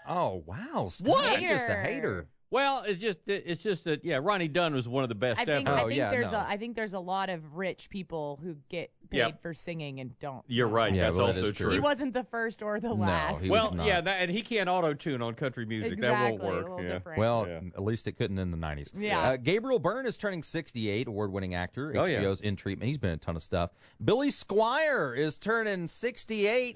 [0.07, 0.89] Oh, wow.
[0.89, 1.41] Scott, What?
[1.41, 2.27] you're just a Hater.
[2.54, 2.63] Hater.
[2.63, 5.46] Well, it's just it's just that yeah, Ronnie Dunn was one of the best I
[5.46, 5.78] think, ever.
[5.78, 9.18] I think there's a I think there's a lot of rich people who get paid
[9.18, 9.42] Yep.
[9.44, 10.44] for singing and don't.
[10.48, 10.94] You're right.
[10.94, 11.70] Yeah, That's well, also is true.
[11.72, 13.48] He wasn't the first or the last.
[13.48, 16.00] well, yeah, that, and he can't auto tune on country music.
[16.00, 16.63] That won't Exactly, a work.
[16.63, 16.89] little yeah.
[16.94, 17.20] different.
[17.20, 17.60] Well, Yeah.
[17.76, 18.92] at least it couldn't in the 90s.
[18.98, 19.20] Yeah.
[19.22, 21.94] Uh, Gabriel Byrne is turning 68, award winning actor.
[21.96, 22.22] Oh, yeah.
[22.22, 22.88] HBO's In Treatment.
[22.88, 23.72] He's been in a ton of stuff.
[24.04, 26.76] Billy Squier is turning 68.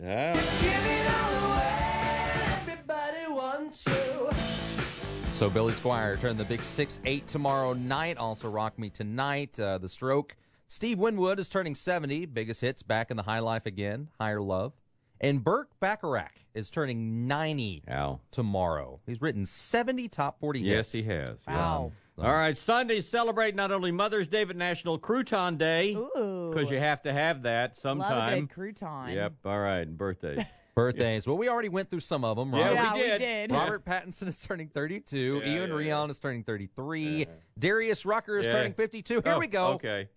[5.37, 8.17] So Billy Squier turning the big 6 8 tomorrow night.
[8.17, 10.35] Also, Rock Me Tonight, uh, The Stroke.
[10.67, 12.25] Steve Winwood is turning 70.
[12.25, 14.07] Biggest hits back in the high life again.
[14.19, 14.73] Higher Love.
[15.21, 17.83] And Burt Bacharach is turning 90
[18.31, 18.99] tomorrow.
[19.05, 20.93] He's written 70 top 40 Yes, hits.
[20.93, 21.37] he has.
[21.47, 21.91] Wow.
[22.17, 27.03] All right, Sunday celebrate not only Mother's Day but National Crouton Day because you have
[27.03, 28.09] to have that sometime.
[28.09, 28.45] Love a sometime.
[28.47, 29.13] good crouton.
[29.13, 29.33] Yep.
[29.45, 30.39] All right, and birthdays.
[30.81, 31.25] Birthdays.
[31.25, 32.53] Well, we already went through some of them.
[32.53, 33.17] Yeah, we Yeah, we did.
[33.17, 33.51] did.
[33.51, 35.41] Robert Pattinson is turning 32.
[35.43, 37.25] Yeah, Ian yeah, Rheon is turning 33.
[37.57, 38.51] Darius Rucker is Yeah.
[38.51, 39.21] turning 52.
[39.23, 39.69] Here Oh, we go.
[39.69, 40.07] Okay.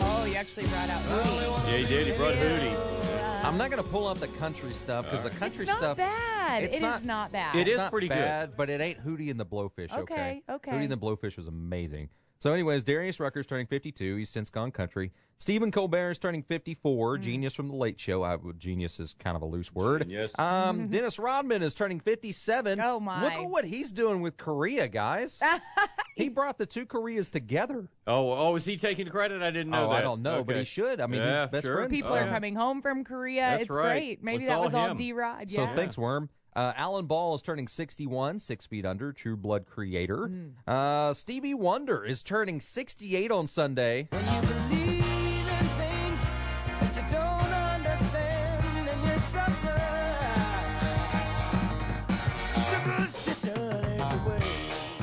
[0.00, 1.70] Oh, you actually brought out Hootie.
[1.70, 2.06] Yeah, he did.
[2.06, 3.44] He brought Hootie.
[3.44, 5.38] I'm not going to pull up the country stuff because the uh-huh.
[5.38, 5.96] country It's not stuff.
[5.98, 6.62] bad.
[6.62, 7.54] It's It is not bad.
[7.56, 8.14] It It's is not pretty good.
[8.14, 9.92] bad, but it ain't Hootie and the Blowfish.
[9.92, 10.00] Okay.
[10.00, 10.70] Okay, okay.
[10.70, 12.08] Hootie and the Blowfish was amazing.
[12.42, 14.16] So, anyways, Darius Rucker's turning 52.
[14.16, 15.12] He's since gone country.
[15.36, 17.18] Stephen Colbert is turning 54.
[17.18, 17.20] Mm.
[17.20, 18.22] Genius from the Late Show.
[18.22, 20.02] I, genius is kind of a loose word.
[20.04, 20.32] Genius.
[20.38, 22.80] Um, Dennis Rodman is turning 57.
[22.80, 23.24] Oh, my.
[23.24, 25.42] Look at what he's doing with Korea, guys.
[26.16, 27.90] he brought the two Koreas together.
[28.06, 29.42] Oh, oh, is he taking credit?
[29.42, 29.96] I didn't know oh, that.
[29.96, 31.02] I don't know, but he should.
[31.02, 31.76] I mean, Yeah, he's best sure.
[31.76, 31.90] friends.
[31.90, 32.32] People Oh, are yeah.
[32.32, 33.42] coming home from Korea.
[33.42, 33.92] That's it's right.
[33.92, 34.24] great.
[34.24, 34.94] Maybe It's that all was all.
[34.94, 35.50] D Rod.
[35.50, 35.56] Yeah.
[35.56, 35.76] So Yeah.
[35.76, 36.30] thanks, Worm.
[36.54, 40.28] Uh, Alan Ball is turning 61, six feet under, True Blood creator.
[40.28, 40.52] Mm.
[40.66, 44.08] Uh, Stevie Wonder is turning 68 on Sunday.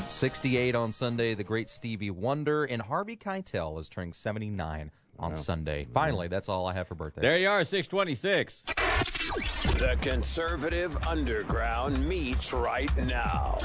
[0.08, 1.36] Sixty-eight on Sunday.
[1.36, 5.86] The great Stevie Wonder and Harvey Keitel is turning seventy-nine on Sunday.
[5.94, 7.22] Finally, that's all I have for birthdays.
[7.22, 8.64] There you are, 626.
[9.78, 13.60] The conservative underground meets right now.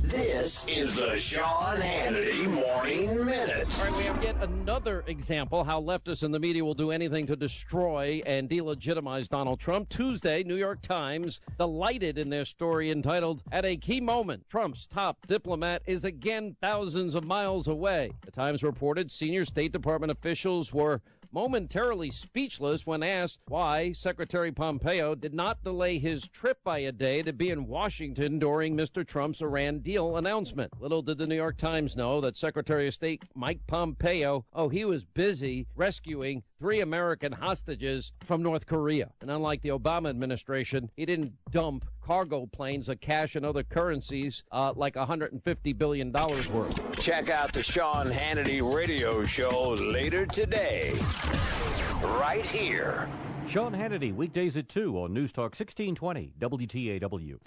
[0.00, 3.68] This is the Sean Hannity Morning Minute.
[3.78, 7.28] All right, we have yet another example how leftists and the media will do anything
[7.28, 9.88] to destroy and delegitimize Donald Trump.
[9.88, 15.24] Tuesday, New York Times delighted in their story entitled At a Key Moment, Trump's top
[15.28, 18.10] diplomat is again thousands of miles away.
[18.24, 21.00] The Times reported senior State Department officials were
[21.32, 27.22] momentarily speechless when asked why Secretary Pompeo did not delay his trip by a day
[27.22, 29.06] to be in Washington during Mr.
[29.06, 30.72] Trump's Iran deal announcement.
[30.80, 34.84] Little did the New York Times know that Secretary of State Mike Pompeo, oh, he
[34.84, 39.10] was busy rescuing three American hostages from North Korea.
[39.20, 44.44] And unlike the Obama administration, he didn't dump cargo planes of cash and other currencies
[44.52, 47.00] uh, like $150 billion worth.
[47.00, 50.96] Check out the Sean Hannity radio show later today.
[52.00, 53.08] Right here.
[53.48, 57.38] Sean Hannity, weekdays at 2 on News Talk 1620 WTAW.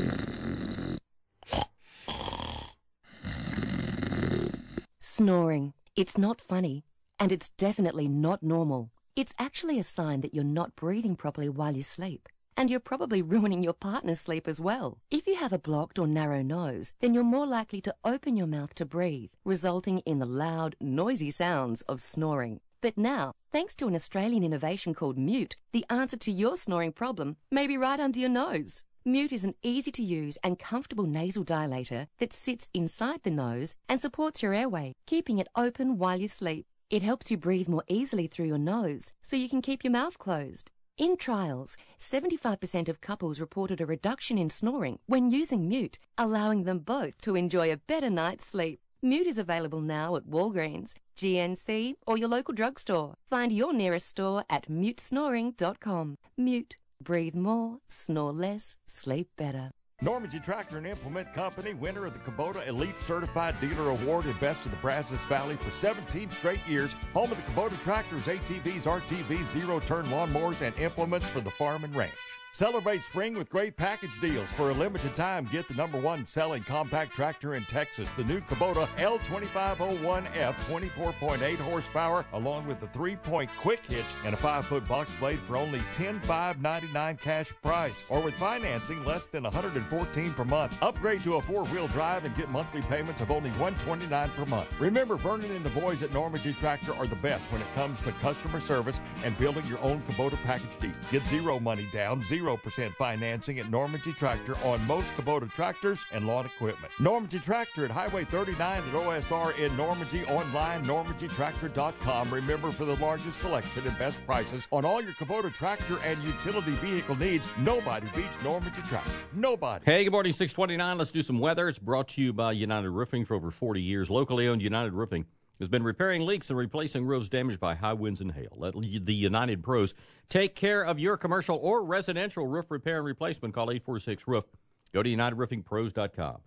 [4.99, 5.73] Snoring.
[5.95, 6.83] It's not funny,
[7.17, 8.91] and it's definitely not normal.
[9.15, 12.27] It's actually a sign that you're not breathing properly while you sleep.
[12.57, 14.97] And you're probably ruining your partner's sleep as well.
[15.09, 18.47] If you have a blocked or narrow nose, then you're more likely to open your
[18.47, 22.59] mouth to breathe, resulting in the loud, noisy sounds of snoring.
[22.81, 27.37] But now, thanks to an Australian innovation called Mute, the answer to your snoring problem
[27.49, 28.83] may be right under your nose.
[29.05, 33.75] Mute is an easy to use and comfortable nasal dilator that sits inside the nose
[33.87, 36.65] and supports your airway, keeping it open while you sleep.
[36.89, 40.17] It helps you breathe more easily through your nose so you can keep your mouth
[40.17, 40.69] closed.
[40.97, 46.79] In trials, 75% of couples reported a reduction in snoring when using Mute, allowing them
[46.79, 48.79] both to enjoy a better night's sleep.
[49.01, 53.15] Mute is available now at Walgreens, GNC, or your local drugstore.
[53.29, 56.17] Find your nearest store at mutesnoring.com.
[56.37, 56.77] Mute.
[57.03, 59.71] Breathe more, snore less, sleep better.
[60.03, 64.65] Normangee Tractor and Implement Company, winner of the Kubota Elite Certified Dealer Award and Best
[64.65, 66.93] of the Brazos Valley for 17 straight years.
[67.13, 71.85] Home of the Kubota tractors, ATVs, RTVs, zero turn lawnmowers, and implements for the farm
[71.85, 72.11] and ranch.
[72.55, 74.49] Celebrate spring with great package deals.
[74.53, 78.39] For a limited time, get the number one selling compact tractor in Texas, the new
[78.39, 85.39] Kubota L2501F, 24.8 horsepower, along with the three-point quick hitch and a five-foot box blade
[85.39, 90.81] for only 10,599 cash price, or with financing less than 114 per month.
[90.81, 94.69] Upgrade to a four-wheel drive and get monthly payments of only 129 per month.
[94.79, 98.13] Remember, Vernon and the boys at Normangee Tractor are the best when it comes to
[98.13, 100.93] customer service and building your own Kubota package deal.
[101.11, 106.27] Get zero money down, zero 0% financing at Normangee Tractor on most Kubota tractors and
[106.27, 106.91] lawn equipment.
[106.97, 112.29] Normangee Tractor at Highway 39 at OSR in Normangee, online, normangeetractor.com.
[112.29, 116.71] Remember, for the largest selection and best prices on all your Kubota tractor and utility
[116.71, 119.11] vehicle needs, nobody beats Normangee Tractor.
[119.33, 119.85] Nobody.
[119.85, 120.97] Hey, good morning, 629.
[120.97, 121.67] Let's do some weather.
[121.67, 124.09] It's brought to you by United Roofing for over 40 years.
[124.09, 125.25] Locally owned United Roofing
[125.59, 128.55] has been repairing leaks and replacing roofs damaged by high winds and hail.
[128.55, 129.93] Let the United Pros
[130.29, 133.53] take care of your commercial or residential roof repair and replacement.
[133.53, 134.45] Call 846 Roof.
[134.93, 136.37] Go to UnitedRoofingPros.com.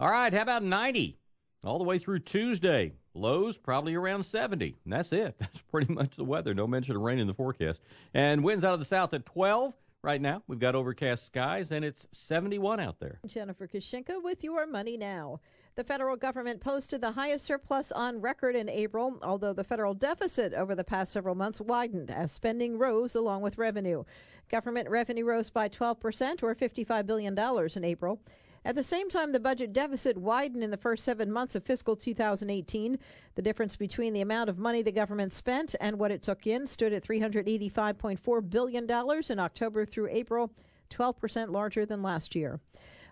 [0.00, 1.18] All right, how about 90?
[1.64, 2.94] All the way through Tuesday.
[3.14, 4.76] Lows probably around 70.
[4.84, 5.36] And that's it.
[5.38, 6.54] That's pretty much the weather.
[6.54, 7.80] No mention of rain in the forecast.
[8.14, 9.74] And winds out of the south at 12.
[10.02, 13.20] Right now, we've got overcast skies and it's 71 out there.
[13.26, 15.38] Jennifer Kushinka with your money now.
[15.74, 20.52] The federal government posted the highest surplus on record in April, although the federal deficit
[20.52, 24.04] over the past several months widened as spending rose along with revenue.
[24.50, 27.38] Government revenue rose by 12%, or $55 billion
[27.74, 28.20] in April.
[28.66, 31.96] At the same time, the budget deficit widened in the first seven months of fiscal
[31.96, 32.98] 2018.
[33.34, 36.66] The difference between the amount of money the government spent and what it took in
[36.66, 40.52] stood at $385.4 billion in October through April,
[40.90, 42.60] 12% larger than last year.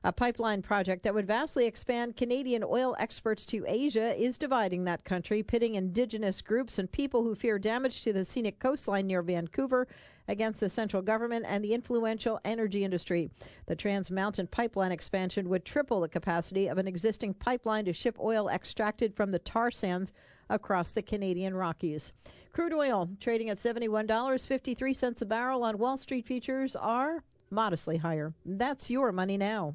[0.03, 5.05] A pipeline project that would vastly expand Canadian oil exports to Asia is dividing that
[5.05, 9.87] country, pitting indigenous groups and people who fear damage to the scenic coastline near Vancouver
[10.27, 13.31] against the central government and the influential energy industry.
[13.67, 18.17] The Trans Mountain pipeline expansion would triple the capacity of an existing pipeline to ship
[18.19, 20.15] oil extracted from the tar sands
[20.49, 22.15] across the Canadian Rockies.
[22.55, 28.33] Crude oil trading at $71.53 a barrel on Wall Street futures are modestly higher.
[28.47, 29.75] That's your money now.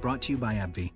[0.00, 0.92] Brought to you by AbbVie.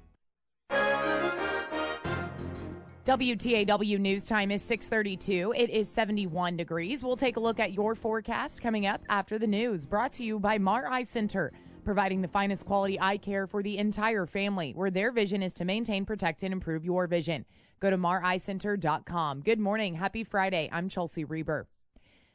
[3.06, 5.52] WTAW news time is 632.
[5.56, 7.02] It is 71 degrees.
[7.02, 9.86] We'll take a look at your forecast coming up after the news.
[9.86, 11.50] Brought to you by Mar Eye Center,
[11.82, 15.64] providing the finest quality eye care for the entire family, where their vision is to
[15.64, 17.46] maintain, protect, and improve your vision.
[17.80, 19.40] Go to mareyecenter.com.
[19.40, 19.94] Good morning.
[19.94, 20.68] Happy Friday.
[20.70, 21.66] I'm Chelsea Reber.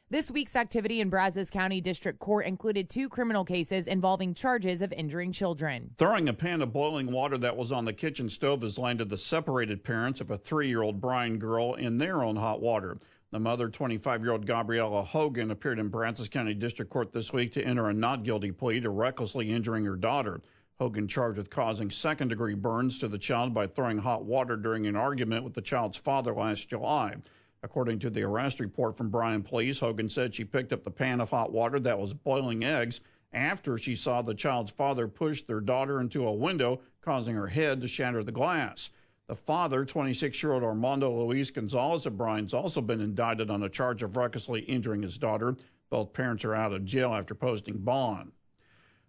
[0.08, 4.92] This week's activity in Brazos County District Court included two criminal cases involving charges of
[4.92, 5.90] injuring children.
[5.98, 9.18] Throwing a pan of boiling water that was on the kitchen stove has landed the
[9.18, 12.98] separated parents of a three year old Bryan girl in their own hot water.
[13.32, 17.52] The mother, 25 year old Gabriella Hogan, appeared in Brazos County District Court this week
[17.54, 20.40] to enter a not guilty plea to recklessly injuring her daughter.
[20.78, 24.86] Hogan charged with causing second degree burns to the child by throwing hot water during
[24.86, 27.16] an argument with the child's father last July.
[27.62, 31.20] According to the arrest report from Bryan Police, Hogan said she picked up the pan
[31.20, 33.00] of hot water that was boiling eggs
[33.32, 37.80] after she saw the child's father push their daughter into a window, causing her head
[37.80, 38.90] to shatter the glass.
[39.26, 43.68] The father, 26 year old Armando Luis Gonzalez of Bryan's, also been indicted on a
[43.68, 45.56] charge of recklessly injuring his daughter.
[45.90, 48.32] Both parents are out of jail after posting bond.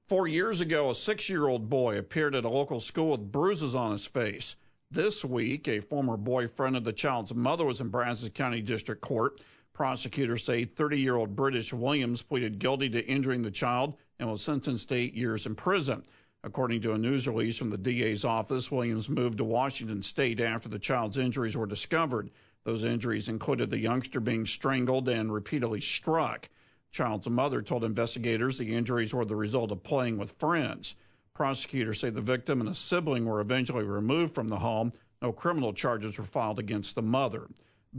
[0.07, 3.75] Four years ago, a six year old boy appeared at a local school with bruises
[3.75, 4.55] on his face.
[4.89, 9.41] This week, a former boyfriend of the child's mother was in Brazos County District Court.
[9.73, 14.41] Prosecutors say 30 year old British Williams pleaded guilty to injuring the child and was
[14.41, 16.03] sentenced to eight years in prison.
[16.41, 20.69] According to a news release from the DA's office, Williams moved to Washington state after
[20.69, 22.31] the child's injuries were discovered.
[22.63, 26.47] Those injuries included the youngster being strangled and repeatedly struck.
[26.91, 30.95] Child's mother told investigators the injuries were the result of playing with friends.
[31.37, 34.91] Prosecutors say the victim and a sibling were eventually removed from the home.
[35.21, 37.45] No criminal charges were filed against the mother.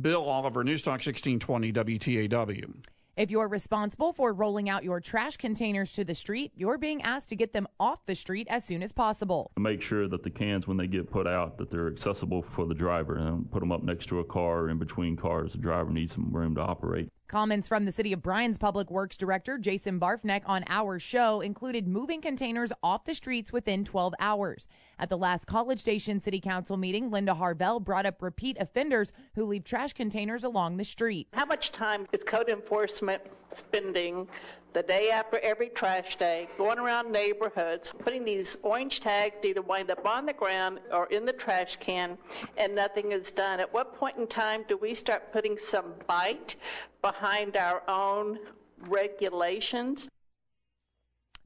[0.00, 2.84] Bill Oliver, News Talk 1620 WTAW.
[3.16, 7.28] If you're responsible for rolling out your trash containers to the street, you're being asked
[7.28, 9.52] to get them off the street as soon as possible.
[9.56, 12.74] Make sure that the cans, when they get put out, that they're accessible for the
[12.74, 15.52] driver and put them up next to a car or in between cars.
[15.52, 17.08] The driver needs some room to operate.
[17.28, 21.86] Comments from the City of Bryan's Public Works Director, Jason Barfknecht, on our show included
[21.86, 24.66] moving containers off the streets within 12 hours.
[24.98, 29.44] At the last College Station City Council meeting, Linda Harvell brought up repeat offenders who
[29.44, 31.28] leave trash containers along the street.
[31.34, 33.20] How much time is code enforcement
[33.54, 34.26] spending
[34.74, 39.90] the day after every trash day, going around neighborhoods, putting these orange tags either wind
[39.90, 42.18] up on the ground or in the trash can,
[42.56, 43.60] and nothing is done.
[43.60, 46.56] At what point in time do we start putting some bite
[47.02, 48.38] behind our own
[48.80, 50.08] regulations?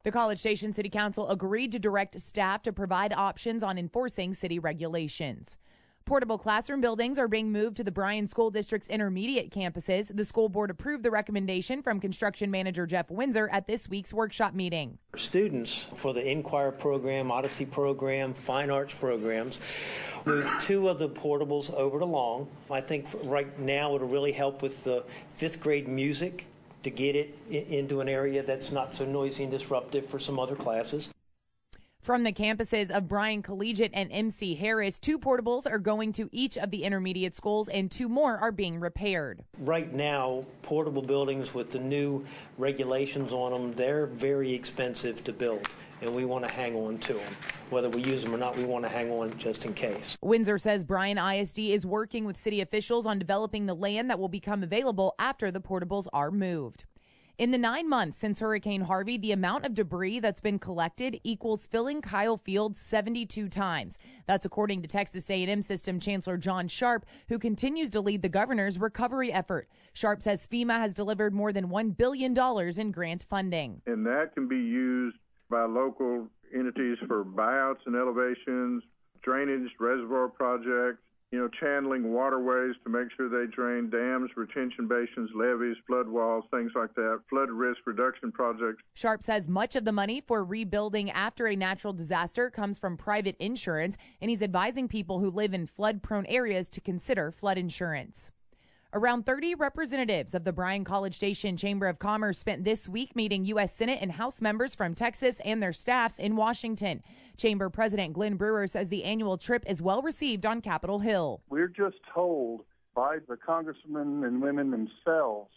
[0.04, 4.58] The College Station City Council agreed to direct staff to provide options on enforcing city
[4.58, 5.56] regulations.
[6.04, 10.14] Portable classroom buildings are being moved to the Bryan School District's intermediate campuses.
[10.14, 14.52] The school board approved the recommendation from construction manager Jeff Windsor at this week's workshop
[14.52, 14.98] meeting.
[15.16, 19.60] Students for the Inquire program, Odyssey program, Fine Arts programs
[20.24, 22.48] moved two of the portables over to Long.
[22.70, 25.04] I think right now it'll really help with the
[25.36, 26.46] fifth grade music
[26.82, 30.56] to get it into an area that's not so noisy and disruptive for some other
[30.56, 31.10] classes.
[32.02, 36.58] From the campuses of Bryan Collegiate and MC Harris, two portables are going to each
[36.58, 39.44] of the intermediate schools and two more are being repaired.
[39.60, 42.26] Right now, portable buildings with the new
[42.58, 45.68] regulations on them, they're very expensive to build
[46.00, 47.36] and we want to hang on to them.
[47.70, 50.18] Whether we use them or not, we want to hang on just in case.
[50.20, 54.28] Windsor says Bryan ISD is working with city officials on developing the land that will
[54.28, 56.84] become available after the portables are moved.
[57.38, 61.66] In the nine months since Hurricane Harvey, the amount of debris that's been collected equals
[61.66, 63.98] filling Kyle Field 72 times.
[64.26, 68.78] That's according to Texas A&M System Chancellor John Sharp, who continues to lead the governor's
[68.78, 69.66] recovery effort.
[69.94, 72.36] Sharp says FEMA has delivered more than $1 billion
[72.78, 73.80] in grant funding.
[73.86, 75.16] And that can be used
[75.50, 78.82] by local entities for buyouts and elevations,
[79.22, 85.30] drainage, reservoir projects, you know, channeling waterways to make sure they drain dams, retention basins,
[85.34, 88.82] levees, flood walls, things like that, flood risk reduction projects.
[88.92, 93.36] Sharp says much of the money for rebuilding after a natural disaster comes from private
[93.38, 98.30] insurance, and he's advising people who live in flood prone areas to consider flood insurance.
[98.94, 103.46] Around 30 representatives of the Bryan College Station Chamber of Commerce spent this week meeting
[103.46, 103.74] U.S.
[103.74, 107.02] Senate and House members from Texas and their staffs in Washington.
[107.38, 111.40] Chamber President Glenn Brewer says the annual trip is well received on Capitol Hill.
[111.48, 115.48] We're just told by the congressmen and women themselves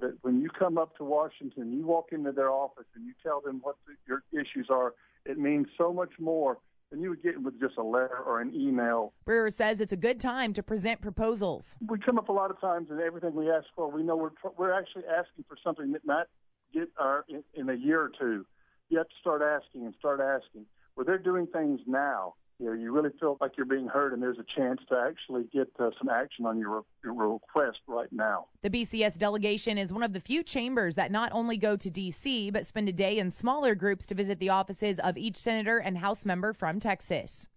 [0.00, 3.40] that when you come up to Washington, you walk into their office and you tell
[3.40, 4.92] them what the, your issues are,
[5.24, 6.58] it means so much more
[6.92, 9.14] than you would get with just a letter or an email.
[9.24, 11.76] Brewer says it's a good time to present proposals.
[11.88, 14.30] We come up a lot of times, and everything we ask for, we know we're
[14.56, 16.26] we're actually asking for something that might
[16.72, 18.46] get our in, in a year or two.
[18.90, 20.66] You have to start asking and start asking.
[20.94, 24.22] Well, they're doing things now you know, you really feel like you're being heard, and
[24.22, 28.46] there's a chance to actually get uh, some action on your, your request right now.
[28.62, 32.50] The BCS delegation is one of the few chambers that not only go to D.C.,
[32.50, 35.98] but spend a day in smaller groups to visit the offices of each senator and
[35.98, 37.48] House member from Texas.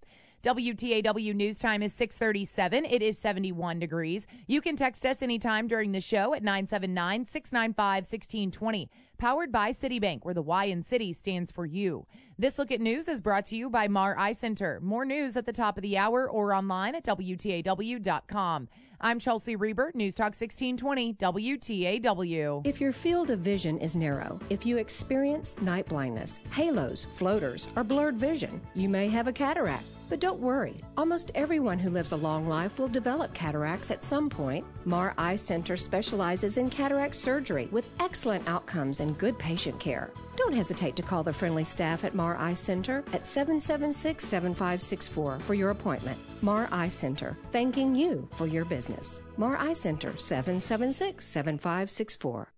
[0.45, 2.86] WTAW News Time is 637.
[2.86, 4.27] It is 71 degrees.
[4.45, 8.91] You can text us anytime during the show at 979 695 1620.
[9.17, 12.05] Powered by City Bank, where the Y in City stands for you.
[12.38, 14.79] This look at news is brought to you by Mar Eye Center.
[14.84, 18.69] More news at the top of the hour or online at WTAW.com.
[19.01, 22.67] I'm Chelsea Reber, News Talk 1620, WTAW.
[22.67, 27.84] If your field of vision is narrow, if you experience night blindness, halos, floaters, or
[27.84, 29.86] blurred vision, you may have a cataract.
[30.07, 34.29] But don't worry, almost everyone who lives a long life will develop cataracts at some
[34.29, 34.65] point.
[34.85, 40.11] Mar Eye Center specializes in cataract surgery with excellent outcomes and good patient care.
[40.35, 45.53] Don't hesitate to call the friendly staff at Mar Eye Center at 776 7564 for
[45.53, 46.19] your appointment.
[46.41, 49.21] Mar Eye Center, thanking you for your business.
[49.37, 52.51] Mar Eye Center, 776 7564.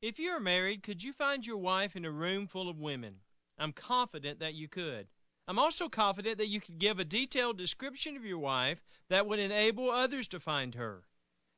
[0.00, 3.16] If you are married, could you find your wife in a room full of women?
[3.58, 5.06] I'm confident that you could.
[5.48, 9.38] I'm also confident that you could give a detailed description of your wife that would
[9.38, 11.02] enable others to find her.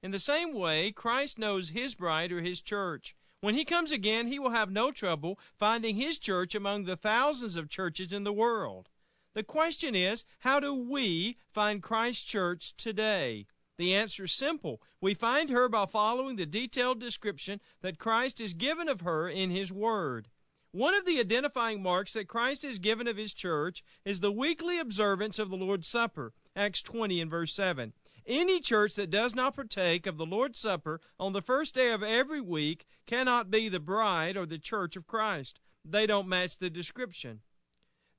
[0.03, 3.15] In the same way, Christ knows his bride or his church.
[3.41, 7.57] When he comes again, he will have no trouble finding his church among the thousands
[7.57, 8.89] of churches in the world.
[9.35, 13.47] The question is, how do we find Christ's church today?
[13.77, 14.81] The answer is simple.
[15.01, 19.51] We find her by following the detailed description that Christ has given of her in
[19.51, 20.29] his word.
[20.75, 24.81] One of the identifying marks that Christ has given of his church is the weekly
[24.81, 27.93] observance of the Lord's Supper, Acts 20 and verse 7.
[28.27, 32.03] Any church that does not partake of the Lord's Supper on the first day of
[32.03, 35.61] every week cannot be the bride or the church of Christ.
[35.85, 37.43] They don't match the description.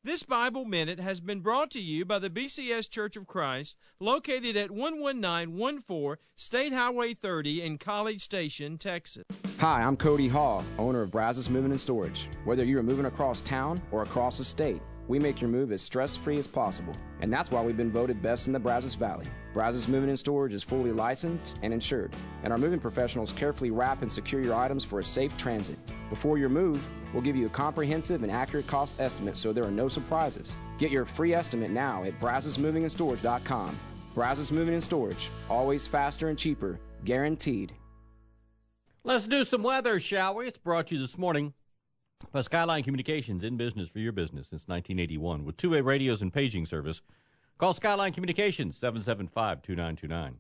[0.06, 4.56] This Bible Minute has been brought to you by the BCS Church of Christ, located
[4.56, 9.24] at 11914 State Highway 30 in College Station, Texas.
[9.58, 12.30] Hi, I'm Cody Hall, owner of Brazos Moving and Storage.
[12.44, 16.18] Whether you're moving across town or across the state, we make your move as stress
[16.18, 16.96] free as possible.
[17.22, 19.26] And that's why we've been voted best in the Brazos Valley.
[19.54, 24.02] Brazos Moving and Storage is fully licensed and insured, and our moving professionals carefully wrap
[24.02, 25.78] and secure your items for a safe transit.
[26.10, 29.72] Before your move, we'll give you a comprehensive and accurate cost estimate so there are
[29.72, 30.56] no surprises.
[30.78, 33.80] Get your free estimate now at brazosmovingandStorage.com.
[34.14, 37.74] Brazos Moving and Storage, always faster and cheaper, guaranteed.
[39.04, 40.48] Let's do some weather, shall we?
[40.48, 41.54] It's brought to you this morning
[42.36, 46.66] by Skyline Communications, in business for your business since 1981 with two-way radios and paging
[46.66, 47.02] service.
[47.58, 50.34] Call Skyline Communications, 775-2929.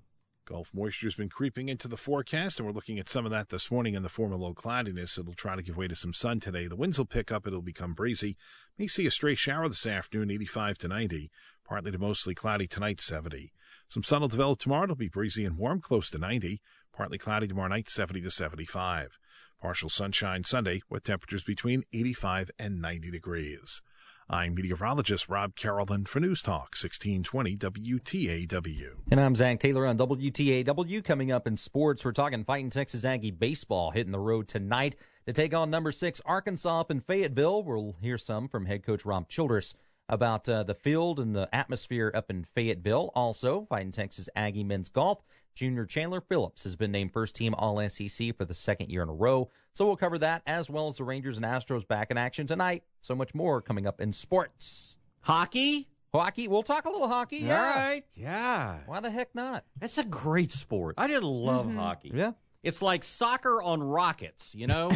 [0.45, 3.47] Gulf moisture has been creeping into the forecast, and we're looking at some of that
[3.47, 5.17] this morning in the form of low cloudiness.
[5.17, 6.67] It'll try to give way to some sun today.
[6.67, 7.47] The winds will pick up.
[7.47, 8.35] It'll become breezy.
[8.77, 11.31] May see a stray shower this afternoon, 85 to 90.
[11.63, 13.53] Partly to mostly cloudy tonight, 70.
[13.87, 14.83] Some sun will develop tomorrow.
[14.83, 16.61] It'll be breezy and warm, close to 90.
[16.93, 19.17] Partly cloudy tomorrow night, 70 to 75.
[19.65, 23.81] Partial sunshine Sunday with temperatures between 85 and 90 degrees.
[24.29, 28.89] I'm meteorologist Rob Carrollton for News Talk 1620 WTAW.
[29.09, 31.03] And I'm Zach Taylor on WTAW.
[31.03, 35.33] Coming up in sports, we're talking fighting Texas Aggie baseball hitting the road tonight to
[35.33, 37.63] take on number six Arkansas up in Fayetteville.
[37.63, 39.73] We'll hear some from head coach Rob Childress
[40.07, 43.09] about uh, the field and the atmosphere up in Fayetteville.
[43.15, 45.23] Also, fighting Texas Aggie men's golf.
[45.55, 49.09] Junior Chandler Phillips has been named first team All SEC for the second year in
[49.09, 49.49] a row.
[49.73, 52.83] So we'll cover that as well as the Rangers and Astros back in action tonight.
[53.01, 54.97] So much more coming up in sports.
[55.21, 55.87] Hockey?
[56.13, 56.47] Hockey.
[56.47, 57.37] We'll talk a little hockey.
[57.37, 57.59] Yeah.
[57.59, 58.05] All right.
[58.13, 58.77] Yeah.
[58.85, 59.63] Why the heck not?
[59.81, 60.95] It's a great sport.
[60.97, 61.75] I did love Mhm.
[61.77, 62.11] hockey.
[62.13, 62.31] Yeah.
[62.63, 64.91] It's like soccer on rockets, you know?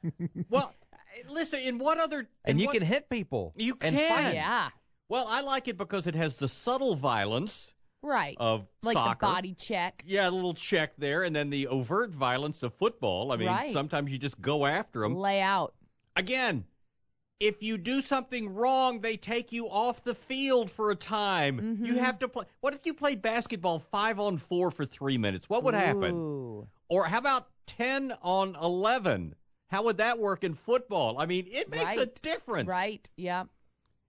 [0.50, 0.74] well,
[1.30, 2.28] listen, in what other.
[2.44, 3.52] And you what- can hit people.
[3.56, 4.08] You and can.
[4.24, 4.34] fight.
[4.34, 4.68] Yeah.
[5.08, 7.70] Well, I like it because it has the subtle violence
[8.04, 8.36] Right.
[8.38, 9.26] of like soccer.
[9.26, 10.04] the body check.
[10.06, 13.32] Yeah, a little check there, and then the overt violence of football.
[13.32, 13.72] I mean, Right.
[13.72, 15.16] sometimes you just go after them.
[15.16, 15.74] Lay out.
[16.14, 16.66] Again,
[17.40, 21.58] if you do something wrong, they take you off the field for a time.
[21.58, 21.84] Mm-hmm.
[21.86, 22.44] You have to play.
[22.60, 25.48] What if you played basketball five on four for three minutes?
[25.48, 26.66] What would happen?
[26.88, 29.34] Or how about 10 on 11?
[29.68, 31.18] How would that work in football?
[31.18, 32.68] I mean, it makes a difference.
[32.68, 33.08] Right.
[33.16, 33.44] Yeah.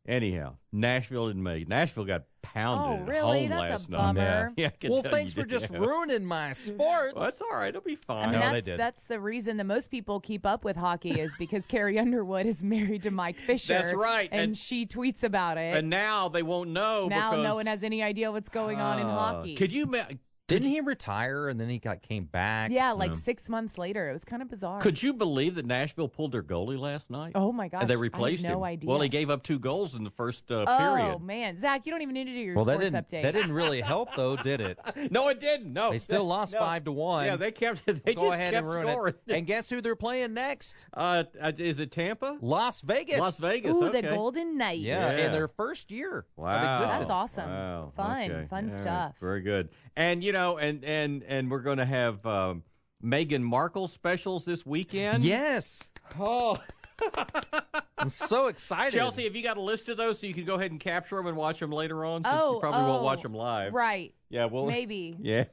[0.07, 1.67] Anyhow, Nashville didn't make it.
[1.67, 3.39] Nashville got pounded Oh, at really?
[3.41, 3.97] home That's a last night.
[3.97, 4.53] bummer.
[4.57, 5.49] Yeah, I Well, thanks for did.
[5.59, 7.13] just ruining my sports.
[7.15, 7.69] Well, that's all right.
[7.69, 8.29] It'll be fine.
[8.29, 8.79] I mean, No, they that's, did.
[8.79, 12.61] that's the reason that most people keep up with hockey is because Carrie Underwood is
[12.63, 13.73] married to Mike Fisher.
[13.73, 15.75] That's right, And, and- she tweets about it.
[15.77, 18.99] and now they won't know now because no one has any idea what's going on
[18.99, 19.55] in Uh, hockey.
[19.55, 19.85] Could you?
[19.85, 20.03] ma-
[20.47, 22.69] Didn't he retire and then he got came back?
[22.69, 23.15] yeah, like No.
[23.15, 24.09] six months later.
[24.09, 24.79] It was kind of bizarre.
[24.79, 27.31] Could you believe that Nashville pulled their goalie last night?
[27.33, 27.81] Oh, my gosh.
[27.81, 28.63] And they I had replaced no him.
[28.63, 28.87] idea.
[28.87, 31.21] Well, he gave up two goals in the first uh, oh, period.
[31.23, 31.57] man.
[31.57, 33.23] Zach, you don't even need to do your Well, that sports didn't update.
[33.23, 34.77] that didn't really help though, did it?
[35.11, 35.73] No, it didn't.
[35.73, 36.59] No, They still lost No.
[36.59, 37.25] five to one.
[37.25, 37.83] Yeah, they kept.
[38.05, 39.13] They Go just ahead kept and ruin scoring.
[39.27, 39.35] it.
[39.37, 40.85] And guess who they're playing next?
[40.93, 42.37] Uh, uh, is it Tampa?
[42.41, 43.19] Las Vegas.
[43.19, 43.75] Las Vegas.
[43.77, 44.01] Ooh, okay.
[44.01, 44.81] the Golden Knights.
[44.81, 45.25] Yeah, Yeah.
[45.27, 46.99] in their first year Wow, of existence.
[46.99, 47.49] That's awesome.
[47.49, 47.91] Wow.
[47.95, 48.47] Fun, Okay.
[48.47, 48.81] fun All right.
[48.81, 49.15] stuff.
[49.19, 49.69] Very good.
[49.95, 52.63] And you know, and and and we're going to have um,
[53.03, 55.23] Meghan Markle specials this weekend.
[55.23, 55.89] Yes.
[56.19, 56.57] Oh,
[57.97, 58.95] I'm so excited.
[58.97, 61.15] Chelsea, have you got a list of those so you can go ahead and capture
[61.15, 62.23] them and watch them later on?
[62.23, 63.73] Since Oh, you probably won't oh, watch them live.
[63.73, 64.13] Right.
[64.29, 64.45] Yeah.
[64.45, 64.65] Well.
[64.65, 65.15] Maybe.
[65.25, 65.45] Yeah.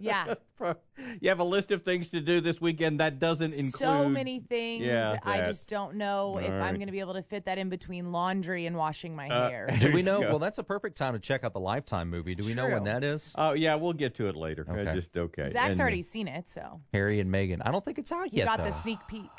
[0.00, 0.34] Yeah.
[1.20, 4.40] you have a list of things to do this weekend that doesn't include So many
[4.40, 4.84] things.
[4.84, 5.46] Yeah, I that.
[5.46, 8.12] just don't know if All I'm going to be able to fit that in between
[8.12, 9.66] laundry and washing my Uh, hair.
[9.80, 10.20] Do we know?
[10.20, 12.34] Well, that's a perfect time to check out the Lifetime movie.
[12.34, 13.32] Do we know when that is?
[13.36, 14.66] Oh yeah, we'll get to it later.
[14.68, 14.94] I Okay.
[14.94, 15.50] just okay.
[15.52, 17.62] Zach's And, already seen it, so Harry and Megan.
[17.62, 18.46] I don't think it's out he yet.
[18.46, 18.64] got though.
[18.64, 19.30] the sneak peek.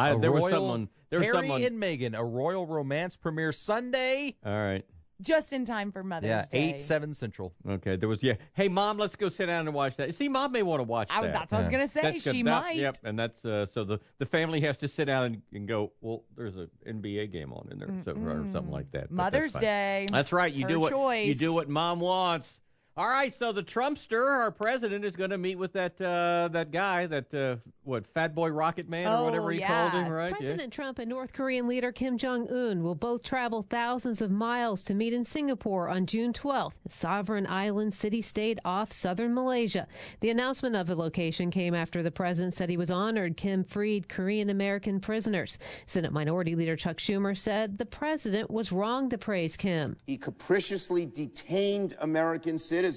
[0.00, 0.88] I, A there was someone.
[1.10, 1.62] There was Harry someone.
[1.62, 4.36] and Meghan, a royal romance premiere Sunday.
[4.44, 4.84] all right.
[5.22, 6.70] Just in time for Mother's yeah, Day.
[6.70, 7.52] eight seven central.
[7.68, 8.36] Okay, there was yeah.
[8.54, 10.14] Hey, mom, let's go sit down and watch that.
[10.14, 11.34] See, mom may want to watch I, that.
[11.34, 12.00] that's what I was going to say.
[12.00, 12.34] That's good.
[12.36, 12.76] She That- might.
[12.76, 15.92] Yep, and that's uh, so the the family has to sit down and, and go.
[16.00, 19.14] Well, there's an NBA game on in there, so, or something like that.
[19.14, 19.52] but that's Mother's.
[19.52, 20.06] Day.
[20.10, 20.50] That's right.
[20.50, 22.58] You Her do what you do what mom wants.
[23.00, 26.70] All right, so the Trumpster, our president, is going to meet with that uh, that
[26.70, 29.88] guy, that uh, what Fat Boy Rocket Man or Oh, whatever he yeah.
[29.90, 30.26] called him, right?
[30.32, 30.36] Yeah.
[30.36, 34.82] President Trump and North Korean leader Kim Jong un will both travel thousands of miles
[34.82, 39.86] to meet in Singapore on June 12th, a sovereign island city state off southern Malaysia.
[40.20, 44.10] The announcement of the location came after the president said he was honored Kim freed
[44.10, 45.56] Korean American prisoners.
[45.86, 49.96] Senate Minority Leader Chuck Schumer said the president was wrong to praise Kim.
[50.06, 52.89] He capriciously detained American citizens,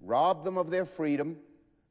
[0.00, 1.36] robbed them of their freedom,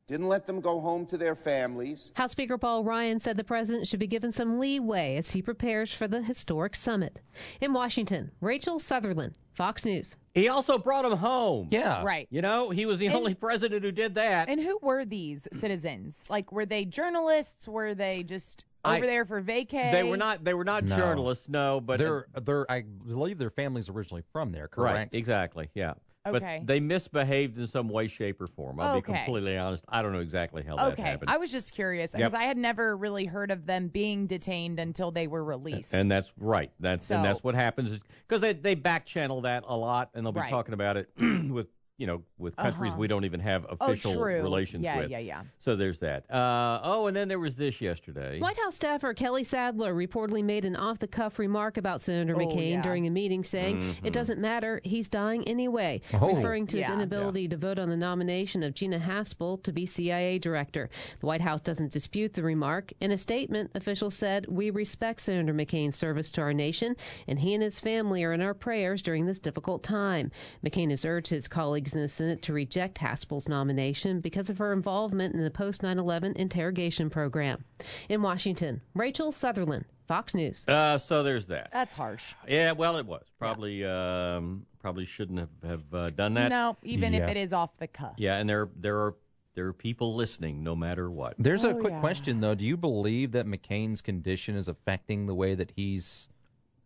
[0.07, 2.11] didn't let them go home to their families.
[2.15, 5.93] House Speaker Paul Ryan said the president should be given some leeway as he prepares
[5.93, 7.21] for the historic summit.
[7.61, 10.17] In Washington, Rachel Sutherland, Fox News.
[10.33, 11.69] He also brought him home.
[11.71, 12.03] Yeah.
[12.03, 12.27] Right.
[12.29, 14.49] You know, he was the And- only president who did that.
[14.49, 16.23] And who were these citizens?
[16.29, 17.67] Like, were they journalists?
[17.67, 19.91] Were they just I- over there for vacay?
[19.91, 20.43] They were not.
[20.43, 20.97] They were not No.
[20.97, 21.47] journalists.
[21.47, 24.95] No, but they're they're I believe their family's originally from there, correct?
[24.95, 25.69] Right, exactly.
[25.73, 25.93] Yeah.
[26.25, 26.59] Okay.
[26.59, 28.79] But they misbehaved in some way, shape, or form.
[28.79, 28.97] I'll Okay.
[28.97, 29.83] be completely honest.
[29.87, 31.31] I don't know exactly how that Okay, happened.
[31.31, 32.41] I was just curious because Yep.
[32.41, 35.93] I had never really heard of them being detained until they were released.
[35.93, 36.71] and that's right.
[36.79, 40.31] That's and that's what happens because they they back channel that a lot, and they'll
[40.31, 40.49] be Right.
[40.51, 41.09] talking about it
[41.49, 41.67] with
[42.01, 42.99] you know with countries Uh-huh.
[42.99, 44.41] we don't even have Oh, official true.
[44.41, 45.11] relations Yeah, with.
[45.11, 45.41] yeah, yeah.
[45.43, 45.49] yeah.
[45.59, 46.29] So there's that.
[46.33, 48.39] Uh, oh, and then there was this yesterday.
[48.39, 52.39] White House staffer Kelly Sadler reportedly made an off the cuff remark about Senator Oh,
[52.39, 52.81] McCain yeah.
[52.81, 53.95] during a meeting saying, Mhm.
[54.07, 56.35] It doesn't matter, he's dying anyway, Oh.
[56.35, 56.95] referring to his Yeah.
[56.95, 60.89] inability to vote on the nomination of Gina Haspel to be CIA director.
[61.19, 62.91] The White House doesn't dispute the remark.
[62.99, 66.95] In a statement, officials said, We respect Senator McCain's service to our nation,
[67.27, 70.31] and he and his family are in our prayers during this difficult time.
[70.65, 74.73] McCain has urged his colleagues in the Senate to reject Haspel's nomination because of her
[74.73, 77.63] involvement in the post 9 11 interrogation program.
[78.09, 80.65] In Washington, Rachel Sutherland, Fox News.
[80.67, 81.69] Uh, so there's that.
[81.71, 82.33] That's harsh.
[82.47, 86.49] Yeah, well, it was probably um, probably shouldn't have have uh, done that.
[86.49, 88.13] No, even if it is off the cuff.
[88.17, 89.15] Yeah, and there there are
[89.53, 91.35] there are people listening no matter what.
[91.37, 91.99] There's a Oh, quick yeah.
[91.99, 92.55] question though.
[92.55, 96.29] Do you believe that McCain's condition is affecting the way that he's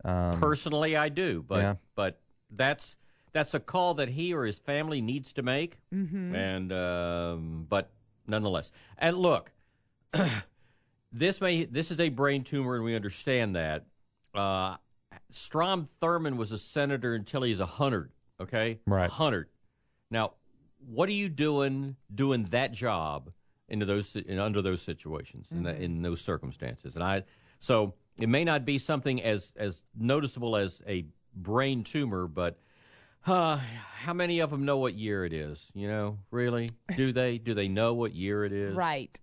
[0.03, 1.75] um, Personally, I do, but Yeah.
[1.95, 2.19] but
[2.51, 2.95] that's
[3.35, 6.33] that's a call that he or his family needs to make, Mhm.
[6.33, 7.91] and um, but
[8.25, 9.51] nonetheless, and look,
[11.11, 13.85] this may this is a brain tumor, and we understand that.
[14.33, 14.77] Uh,
[15.31, 18.11] Strom Thurmond was a senator until he's a hundred.
[18.39, 19.09] Okay, Right.
[19.09, 19.49] hundred.
[20.09, 20.33] Now,
[20.85, 23.31] what are you doing doing that job
[23.67, 26.95] into those in, under those situations in, that, in those circumstances?
[26.95, 27.23] And I
[27.59, 31.05] so it may not be something as as noticeable as a
[31.35, 32.57] brain tumor, but
[33.25, 33.57] uh,
[33.97, 35.65] how many of them know what year it is?
[35.73, 36.69] You know, really?
[36.95, 37.37] Do they?
[37.37, 38.75] Do they know what year it is?
[38.75, 39.17] Right.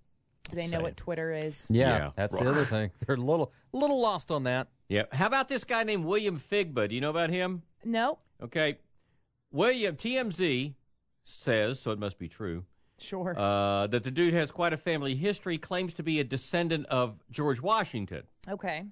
[0.51, 0.83] Do they know Saying.
[0.83, 1.67] what Twitter is?
[1.71, 2.11] Yeah, Yeah.
[2.17, 2.91] that's the other thing.
[3.07, 4.69] They're a little little lost on that.
[4.89, 5.05] Yeah.
[5.13, 6.89] How about this guy named William Figba?
[6.89, 7.63] Do you know about him?
[7.85, 8.19] No.
[8.43, 8.79] Okay.
[9.51, 10.75] William TMZ
[11.25, 12.65] says, so it must be true.
[12.99, 13.35] Sure.
[13.39, 17.21] Uh, that the dude has quite a family history, claims to be a descendant of
[17.31, 18.25] George Washington.
[18.49, 18.85] Okay.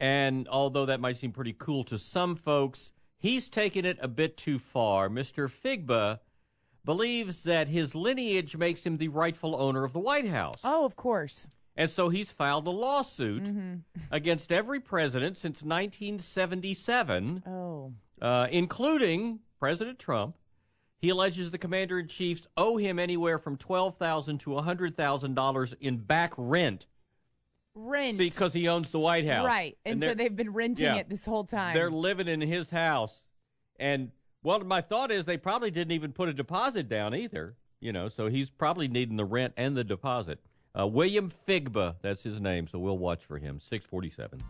[0.00, 2.92] And although that might seem pretty cool to some folks,
[3.22, 5.08] he's taken it a bit too far.
[5.08, 5.48] Mr.
[5.50, 6.18] Figba
[6.84, 10.58] believes that his lineage makes him the rightful owner of the White House.
[10.64, 11.46] Oh, of course.
[11.76, 13.74] And so he's filed a lawsuit Mm-hmm.
[14.10, 17.92] against every president since 1977, Oh.
[18.20, 20.36] uh, including President Trump.
[20.98, 26.32] He alleges the commander in chiefs owe him anywhere from 12,000 to $100,000 in back
[26.36, 26.86] rent
[27.74, 28.18] Rent.
[28.18, 29.46] because he owns the White House.
[29.46, 29.76] Right.
[29.84, 30.96] And, so they're- they've been renting yeah.
[30.96, 31.74] it this whole time.
[31.74, 33.22] They're living in his house.
[33.78, 34.10] And,
[34.42, 38.08] well, my thought is they probably didn't even put a deposit down either, you know,
[38.08, 40.40] so he's probably needing the rent and the deposit.
[40.78, 43.60] Uh, William Figba, that's his name, so we'll watch for him.
[43.60, 44.42] 647.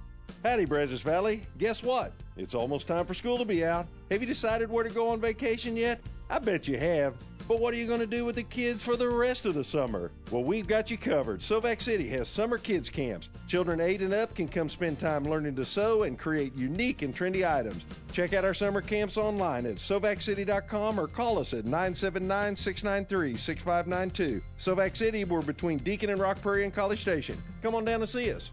[0.44, 1.46] Howdy, Brazos Valley.
[1.58, 2.12] Guess what?
[2.36, 3.86] It's almost time for school to be out.
[4.10, 6.00] Have you decided where to go on vacation yet?
[6.28, 7.14] I bet you have.
[7.46, 9.62] But what are you going to do with the kids for the rest of the
[9.62, 10.10] summer?
[10.30, 11.40] Well, we've got you covered.
[11.40, 13.28] Sovac City has summer kids camps.
[13.46, 17.14] Children 8 and up can come spend time learning to sew and create unique and
[17.14, 17.84] trendy items.
[18.12, 24.42] Check out our summer camps online at sovaccity.com or call us at 979 693 6592.
[24.58, 27.40] Sovac City, we're between Deacon and Rock Prairie and College Station.
[27.62, 28.50] Come on down and see us.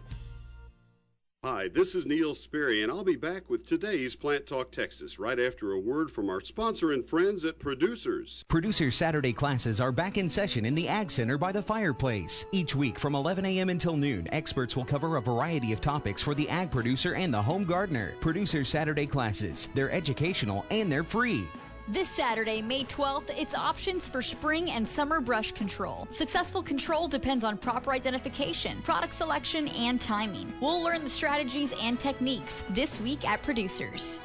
[1.42, 5.40] Hi, this is Neil Sperry, and I'll be back with today's Plant Talk Texas right
[5.40, 8.44] after a word from our sponsor and friends at Producers.
[8.48, 12.44] Producer Saturday classes are back in session in the Ag Center by the fireplace.
[12.52, 13.70] Each week from 11 a.m.
[13.70, 17.40] until noon, experts will cover a variety of topics for the ag producer and the
[17.40, 18.16] home gardener.
[18.20, 21.48] Producer Saturday classes, they're educational and they're free.
[21.92, 26.06] This Saturday, May 12th, it's options for spring and summer brush control.
[26.12, 30.54] Successful control depends on proper identification, product selection, and timing.
[30.60, 34.20] We'll learn the strategies and techniques this week at Producers.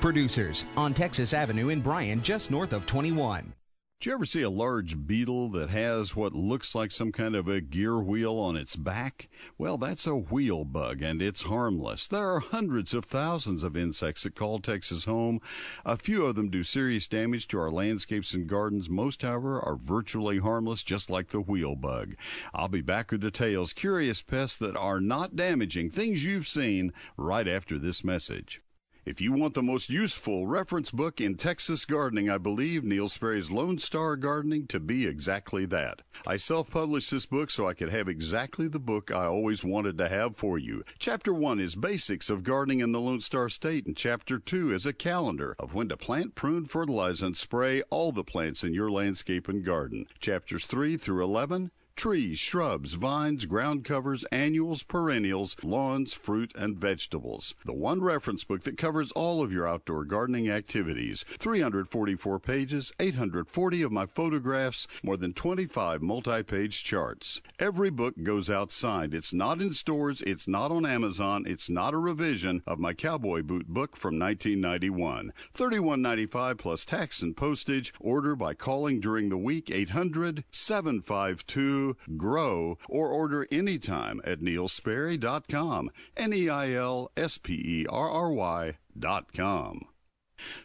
[0.00, 3.54] Producers on Texas Avenue in Bryan, just north of 21.
[3.98, 7.48] Did you ever see a large beetle that has what looks like some kind of
[7.48, 9.30] a gear wheel on its back?
[9.56, 12.06] Well, that's a wheel bug, and it's harmless.
[12.06, 15.40] There are hundreds of thousands of insects that call Texas home.
[15.86, 18.90] A few of them do serious damage to our landscapes and gardens.
[18.90, 22.16] Most, however, are virtually harmless, just like the wheel bug.
[22.52, 27.48] I'll be back with details, curious pests that are not damaging, things you've seen, right
[27.48, 28.60] after this message.
[29.06, 33.52] If you want the most useful reference book in Texas gardening, I believe Neil Sperry's
[33.52, 36.02] Lone Star Gardening to be exactly that.
[36.26, 39.96] I self published this book so I could have exactly the book I always wanted
[39.98, 40.82] to have for you.
[40.98, 44.86] Chapter 1 is Basics of Gardening in the Lone Star State, and Chapter 2 is
[44.86, 48.90] a calendar of when to plant, prune, fertilize, and spray all the plants in your
[48.90, 50.08] landscape and garden.
[50.18, 57.54] Chapters 3 through 11 trees, shrubs, vines, ground covers, annuals, perennials, lawns, fruit, and vegetables.
[57.64, 61.24] The one reference book that covers all of your outdoor gardening activities.
[61.38, 67.40] 344 pages, 840 of my photographs, more than 25 multi page charts.
[67.58, 69.14] Every book goes outside.
[69.14, 73.42] It's not in stores, it's not on Amazon, it's not a revision of my cowboy
[73.42, 75.32] boot book from 1991.
[75.54, 77.94] 31.95 plus tax and postage.
[77.98, 81.85] Order by calling during the week 800 752
[82.16, 85.90] GROW or order anytime at neilsperry.com.
[86.16, 89.86] N E I L S P E R R Y.com.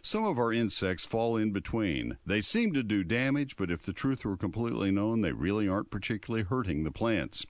[0.02, 2.18] Some of our insects fall in between.
[2.26, 5.92] They seem to do damage, but if the truth were completely known, they really aren't
[5.92, 7.46] particularly hurting the plants.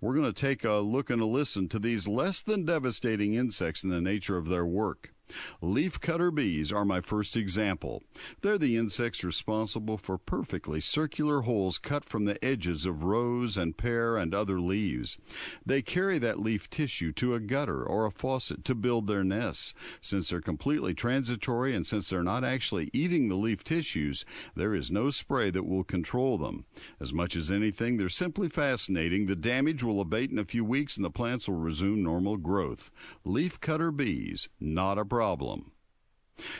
[0.00, 3.84] We're going to take a look and a listen to these less than devastating insects
[3.84, 5.12] and the nature of their work.
[5.60, 8.02] Leafcutter bees are my first example.
[8.42, 13.76] They're the insects responsible for perfectly circular holes cut from the edges of rose and
[13.76, 15.18] pear and other leaves.
[15.64, 19.74] They carry that leaf tissue to a gutter or a faucet to build their nests.
[20.00, 24.24] Since they're completely transitory and since they're not actually eating the leaf tissues,
[24.54, 26.66] there is no spray that will control them.
[27.00, 29.26] As much as anything, they're simply fascinating.
[29.26, 32.90] The damage will abate in a few weeks and the plants will resume normal growth.
[33.26, 35.15] Leafcutter bees, not a problem.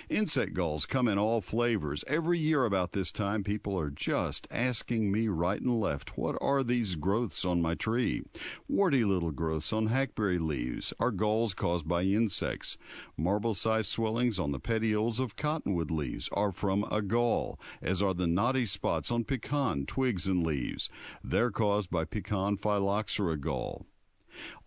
[0.08, 2.02] Insect galls come in all flavors.
[2.06, 6.62] Every year about this time, people are just asking me right and left, what are
[6.62, 8.22] these growths on my tree?
[8.68, 12.78] Warty little growths on hackberry leaves are galls caused by insects.
[13.18, 18.14] Marble sized swellings on the petioles of cottonwood leaves are from a gall, as are
[18.14, 20.88] the knotty spots on pecan twigs and leaves.
[21.22, 23.84] They're caused by pecan phylloxera gall.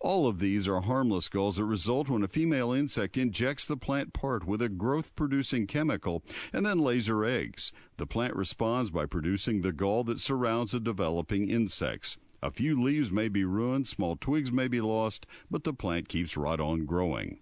[0.00, 4.12] All of these are harmless galls that result when a female insect injects the plant
[4.12, 7.72] part with a growth producing chemical and then lays her eggs.
[7.96, 12.16] The plant responds by producing the gall that surrounds the developing insects.
[12.42, 16.36] A few leaves may be ruined, small twigs may be lost, but the plant keeps
[16.36, 17.40] right on growing.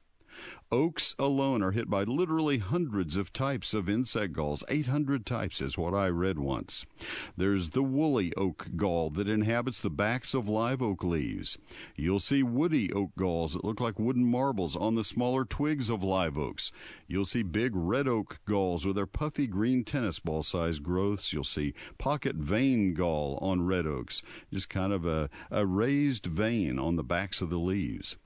[0.71, 4.63] Oaks alone are hit by literally hundreds of types of insect galls.
[4.69, 6.85] 800 types is what I read once.
[7.39, 11.57] There's the woolly oak gall that inhabits the backs of live oak leaves.
[11.97, 16.05] You'll see woody oak galls that look like wooden marbles on the smaller twigs of
[16.05, 16.71] live oaks.
[17.07, 21.33] You'll see big red oak galls with their puffy green tennis ball sized growths.
[21.33, 26.79] You'll see pocket vein gall on red oaks, just kind of a, a raised vein
[26.79, 28.17] on the backs of the leaves.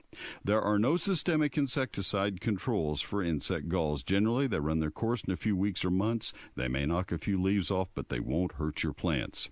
[0.43, 4.03] There are no systemic insecticide controls for insect galls.
[4.03, 6.33] Generally, they run their course in a few weeks or months.
[6.55, 9.49] They may knock a few leaves off, but they won't hurt your plants.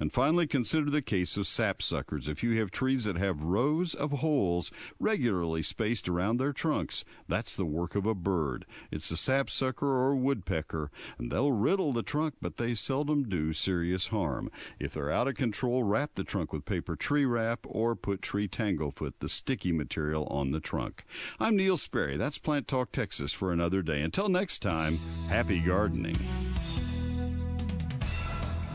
[0.00, 2.28] And finally, consider the case of sapsuckers.
[2.28, 7.54] If you have trees that have rows of holes regularly spaced around their trunks, that's
[7.54, 8.64] the work of a bird.
[8.90, 14.08] It's a sapsucker or woodpecker, and they'll riddle the trunk, but they seldom do serious
[14.08, 14.50] harm.
[14.78, 18.48] If they're out of control, wrap the trunk with paper tree wrap or put tree
[18.48, 21.04] tanglefoot, the sticky material, on the trunk.
[21.38, 22.16] I'm Neil Sperry.
[22.16, 24.02] That's Plant Talk Texas for another day.
[24.02, 24.98] Until next time,
[25.28, 26.16] happy gardening.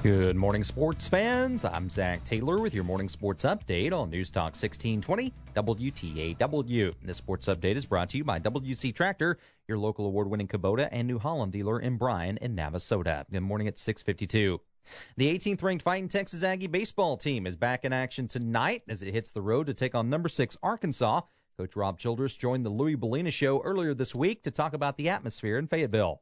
[0.03, 1.63] Good morning, sports fans.
[1.63, 6.93] I'm Zach Taylor with your morning sports update on News Talk 1620 WTAW.
[7.01, 11.07] This sports update is brought to you by WC Tractor, your local award-winning Kubota and
[11.07, 13.23] New Holland dealer in Bryan and Navasota.
[13.31, 14.59] Good morning at 652.
[15.15, 19.13] The 18th ranked Fighting Texas Aggie baseball team is back in action tonight as it
[19.13, 21.21] hits the road to take on number six Arkansas.
[21.57, 25.07] Coach Rob Childress joined the Louis Bellina show earlier this week to talk about the
[25.07, 26.19] atmosphere in Fayetteville.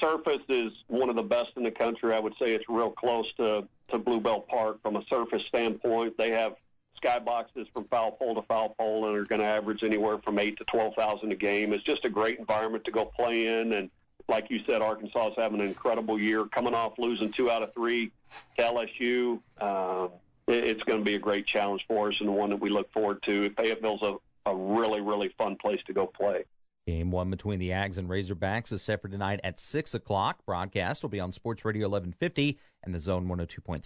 [0.00, 2.14] Surface is one of the best in the country.
[2.14, 6.16] I would say it's real close to, to Blue Bell Park from a surface standpoint.
[6.16, 6.54] They have
[7.02, 10.56] skyboxes from foul pole to foul pole and are going to average anywhere from eight
[10.58, 11.72] to 12,000 a game.
[11.72, 13.72] It's just a great environment to go play in.
[13.72, 13.90] And
[14.28, 17.72] like you said, Arkansas is having an incredible year, coming off losing two out of
[17.74, 18.12] three
[18.58, 19.40] to LSU.
[19.60, 20.10] Um,
[20.46, 22.92] it, it's going to be a great challenge for us and one that we look
[22.92, 23.50] forward to.
[23.50, 26.44] Fayetteville's a, a really, really fun place to go play.
[26.90, 30.44] Game one between the Ags and Razorbacks is set for tonight at 6 o'clock.
[30.44, 33.82] Broadcast will be on Sports Radio 1150 and the Zone 102.7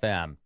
[0.00, 0.38] FM.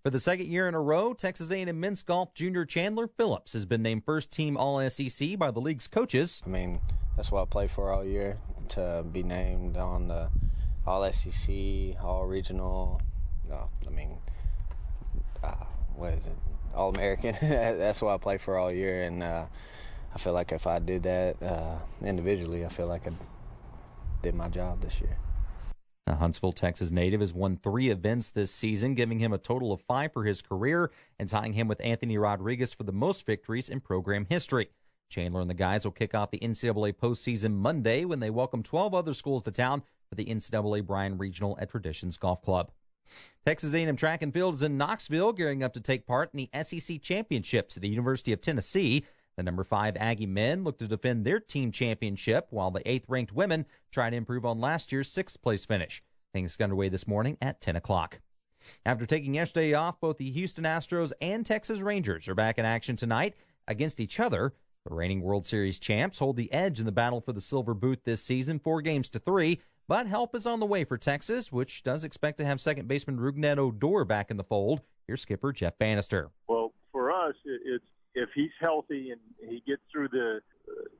[0.00, 3.64] For the second year in a row, Texas A&M men's golf junior Chandler Phillips has
[3.64, 6.40] been named first team All-SEC by the league's coaches.
[6.46, 6.80] I mean,
[7.16, 8.38] that's what I played for all year
[8.68, 10.30] to be named on the
[10.86, 13.02] All-SEC, All-Regional.
[13.48, 14.18] No, I mean,
[15.42, 15.64] uh,
[15.96, 16.36] what is it?
[16.76, 17.34] All-American.
[17.42, 19.46] that's what I played for all year, and uh,
[20.16, 23.10] I feel like if I did that uh, individually, I feel like I
[24.22, 25.18] did my job this year.
[26.06, 29.82] The Huntsville, Texas native has won three events this season, giving him a total of
[29.82, 33.80] five for his career and tying him with Anthony Rodriguez for the most victories in
[33.80, 34.70] program history.
[35.10, 38.94] Chandler and the guys will kick off the NCAA postseason Monday when they welcome 12
[38.94, 42.70] other schools to town for the NCAA Bryan Regional at Traditions Golf Club.
[43.44, 46.62] Texas A&M Track and Field is in Knoxville, gearing up to take part in the
[46.62, 49.04] SEC Championships at the University of Tennessee.
[49.36, 53.32] The number five Aggie men look to defend their team championship, while the eighth ranked
[53.32, 56.02] women try to improve on last year's sixth place finish.
[56.32, 58.20] Things get underway this morning at 10 o'clock.
[58.86, 62.96] After taking yesterday off, both the Houston Astros and Texas Rangers are back in action
[62.96, 63.34] tonight
[63.68, 64.54] against each other.
[64.88, 68.04] The reigning World Series champs hold the edge in the battle for the silver boot
[68.04, 69.60] this season, four games to three.
[69.88, 73.18] But help is on the way for Texas, which does expect to have second baseman
[73.18, 74.80] Rougned Odor back in the fold.
[75.06, 76.30] Here's skipper Jeff Banister.
[76.48, 77.84] Well, for us, it's
[78.16, 80.40] if he's healthy and he gets through the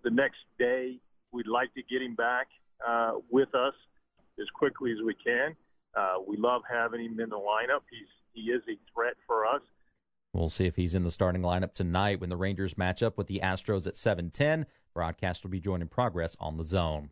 [0.05, 1.01] the next day,
[1.33, 2.47] we'd like to get him back
[2.87, 3.75] uh, with us
[4.39, 5.57] as quickly as we can.
[5.97, 7.81] Uh, we love having him in the lineup.
[7.91, 9.63] He's he is a threat for us.
[10.35, 13.27] We'll see if he's in the starting lineup tonight when the Rangers match up with
[13.27, 14.67] the Astros at 7:10.
[14.95, 17.11] Broadcast will be joining progress on the zone.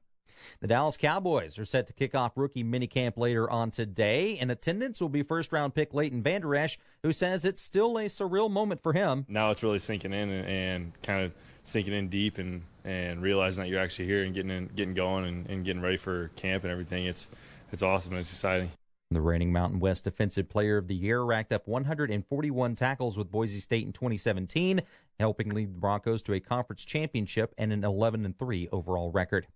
[0.60, 4.38] The Dallas Cowboys are set to kick off rookie minicamp later on today.
[4.38, 8.06] In attendance will be first round pick Leighton Vander Esch, who says it's still a
[8.06, 9.26] surreal moment for him.
[9.28, 11.32] Now it's really sinking in and, and kind of
[11.64, 15.26] sinking in deep and, and realizing that you're actually here and getting in, getting going
[15.26, 17.06] and, and getting ready for camp and everything.
[17.06, 17.28] It's
[17.72, 18.70] it's awesome and it's exciting.
[19.10, 23.60] The reigning Mountain West Defensive Player of the Year racked up 141 tackles with Boise
[23.60, 24.80] State in 2017,
[25.20, 29.46] helping lead the Broncos to a conference championship and an 11 3 overall record.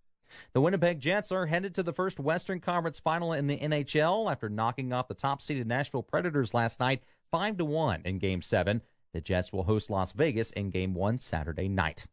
[0.53, 4.49] The Winnipeg Jets are headed to the first Western Conference final in the NHL after
[4.49, 8.83] knocking off the top-seeded Nashville Predators last night 5 to 1 in game 7.
[9.13, 12.07] The Jets will host Las Vegas in game 1 Saturday night.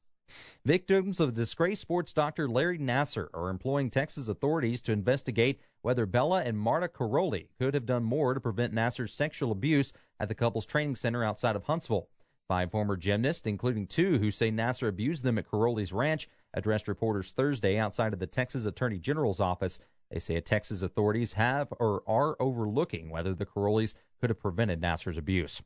[0.66, 6.41] Victims of disgraced sports doctor Larry Nassar are employing Texas authorities to investigate whether Bela
[6.41, 10.66] and Marta Karolyi could have done more to prevent Nassar's sexual abuse at the couple's
[10.66, 12.09] training center outside of Huntsville.
[12.47, 17.32] Five former gymnasts, including two who say Nassar abused them at Karolyi's ranch, addressed reporters
[17.32, 19.78] Thursday outside of the Texas Attorney General's office.
[20.10, 25.18] They say Texas authorities have or are overlooking whether the Karolyis could have prevented Nassar's
[25.18, 25.62] abuse.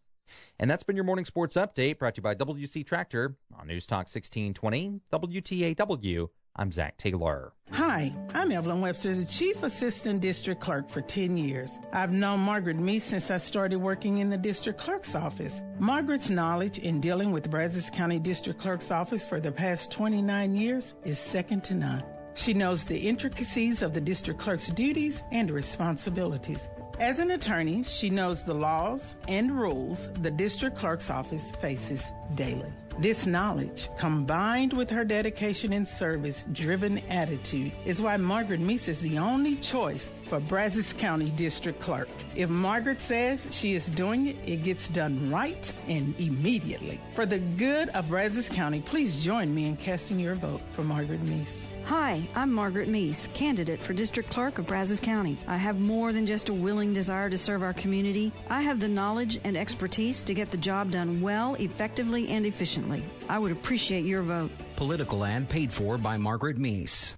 [0.59, 3.87] And that's been your morning sports update brought to you by WC Tractor on News
[3.87, 6.29] Talk 1620 WTAW.
[6.55, 7.53] I'm Zach Taylor.
[7.71, 11.77] Hi, I'm Evelyn Webster, the Chief Assistant District Clerk for 10 years.
[11.93, 15.61] I've known Margaret Meese since I started working in the District Clerk's office.
[15.77, 20.95] Margaret's knowledge in dealing with Brazos County District Clerk's office for the past 29 years
[21.05, 22.03] is second to none.
[22.33, 26.69] She knows the intricacies of the District Clerk's duties and responsibilities.
[26.99, 32.03] As an attorney, she knows the laws and rules the District Clerk's office faces
[32.35, 32.73] daily.
[32.99, 38.99] This knowledge, combined with her dedication and service driven attitude, is why Margaret Meese is
[38.99, 42.09] the only choice for Brazos County District Clerk.
[42.35, 46.99] If Margaret says she is doing it, it gets done right and immediately.
[47.15, 51.23] For the good of Brazos County, please join me in casting your vote for Margaret
[51.25, 51.47] Meese.
[51.89, 55.39] Hi, I'm Margaret Meese, candidate for District Clerk of Brazos County.
[55.47, 58.31] I have more than just a willing desire to serve our community.
[58.47, 63.03] I have the knowledge and expertise to get the job done well, effectively, and efficiently.
[63.27, 64.51] I would appreciate your vote.
[64.75, 67.15] Political ad paid for by Margaret Meese.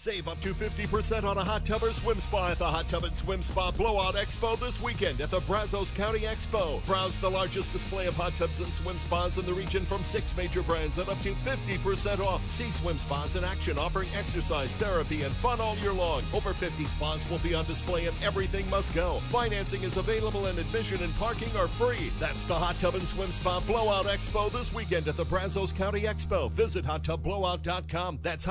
[0.00, 3.02] Save up to 50% on a hot tub or swim spa at the Hot Tub
[3.02, 6.86] and Swim Spa Blowout Expo this weekend at the Brazos County Expo.
[6.86, 10.36] Browse the largest display of hot tubs and swim spas in the region from six
[10.36, 12.48] major brands at up to 50% off.
[12.48, 16.22] See swim spas in action offering exercise, therapy, and fun all year long.
[16.32, 19.18] Over 50 spas will be on display and everything must go.
[19.32, 22.12] Financing is available and admission and parking are free.
[22.20, 26.02] That's the Hot Tub and Swim Spa Blowout Expo this weekend at the Brazos County
[26.02, 26.52] Expo.
[26.52, 28.20] Visit hottubBlowout.com.
[28.22, 28.46] That's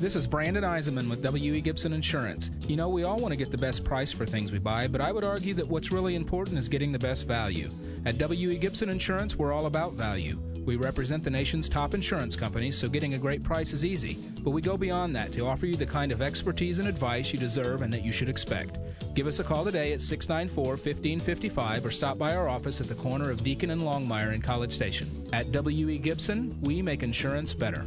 [0.00, 1.60] This is Brandon Eisenman with W.E.
[1.60, 2.50] Gibson Insurance.
[2.66, 5.00] You know, we all want to get the best price for things we buy, but
[5.00, 7.70] I would argue that what's really important is getting the best value.
[8.04, 8.58] At W.E.
[8.58, 10.38] Gibson Insurance, we're all about value.
[10.66, 14.18] We represent the nation's top insurance companies, so getting a great price is easy.
[14.40, 17.38] But we go beyond that to offer you the kind of expertise and advice you
[17.38, 18.78] deserve and that you should expect.
[19.14, 22.94] Give us a call today at 694 1555 or stop by our office at the
[22.96, 25.08] corner of Deacon and Longmire in College Station.
[25.32, 25.98] At W.E.
[25.98, 27.86] Gibson, we make insurance better.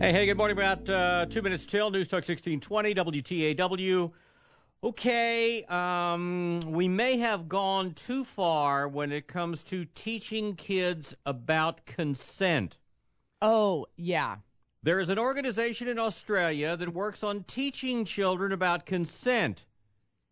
[0.00, 0.58] Hey, hey, good morning.
[0.58, 1.88] About uh, two minutes till.
[1.88, 4.10] News Talk 1620, WTAW.
[4.82, 11.86] Okay, um, we may have gone too far when it comes to teaching kids about
[11.86, 12.76] consent.
[13.40, 14.38] Oh, yeah.
[14.82, 19.64] There is an organization in Australia that works on teaching children about consent.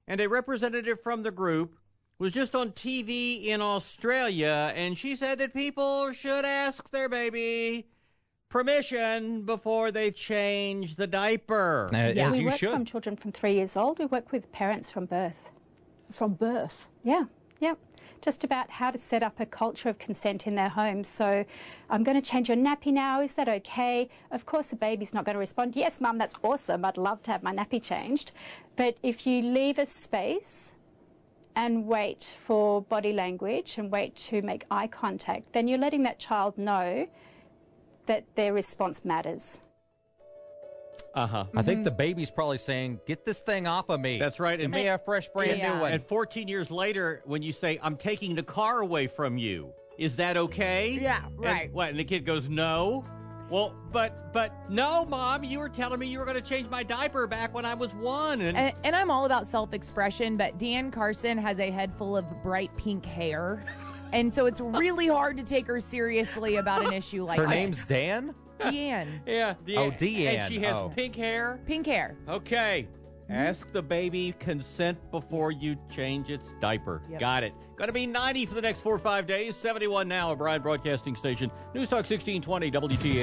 [0.08, 1.78] And a representative from the group
[2.18, 7.86] was just on TV in Australia, and she said that people should ask their baby
[8.52, 11.88] permission before they change the diaper.
[11.90, 12.30] yeah.
[12.30, 13.98] we work from children from three years old.
[13.98, 15.32] We work with parents from birth.
[16.10, 16.86] From birth?
[17.02, 17.24] Yeah,
[17.60, 17.74] yeah.
[18.20, 21.08] Just about how to set up a culture of consent in their homes.
[21.08, 21.44] So,
[21.88, 23.22] I'm going to change your nappy now.
[23.22, 24.10] Is that okay?
[24.30, 26.84] Of course, the baby's not going to respond, Yes, mum, that's awesome.
[26.84, 28.32] I'd love to have my nappy changed.
[28.76, 30.72] But if you leave a space
[31.56, 36.18] and wait for body language and wait to make eye contact, then you're letting that
[36.18, 37.06] child know
[38.06, 39.58] that their response matters.
[41.14, 41.44] Uh huh.
[41.54, 44.58] I think the baby's probably saying, "Get this thing off of me." That's right.
[44.58, 45.74] Give me a fresh, brand Yeah.
[45.74, 45.92] new one.
[45.92, 50.16] And 14 years later, when you say, I'm taking the car away from you, is
[50.16, 50.92] that okay?
[50.92, 51.72] Yeah, And right.
[51.72, 51.90] what?
[51.90, 53.04] And the kid goes, No.
[53.50, 56.82] Well, but, but, no, mom, you were telling me you were going to change my
[56.82, 58.40] diaper back when I was one.
[58.40, 62.16] And, And, and I'm all about self expression, but Dan Carson has a head full
[62.16, 63.62] of bright pink hair.
[64.12, 67.54] And so it's really hard to take her seriously about an issue like Her this.
[67.54, 68.34] name's Dan.
[68.60, 69.20] Deanne.
[69.26, 69.54] yeah.
[69.76, 70.38] Oh, Deanne.
[70.38, 70.92] And she has Oh.
[70.94, 71.60] pink hair.
[71.66, 72.16] Pink hair.
[72.28, 72.86] Okay.
[73.24, 73.32] Mm-hmm.
[73.32, 77.02] Ask the baby consent before you change its diaper.
[77.10, 77.20] Yep.
[77.20, 77.54] Got it.
[77.76, 79.56] Going to be 90 for the next four or five days.
[79.56, 81.50] 71 now, a Bryan Broadcasting Station.
[81.74, 83.14] News Talk 1620 WTA.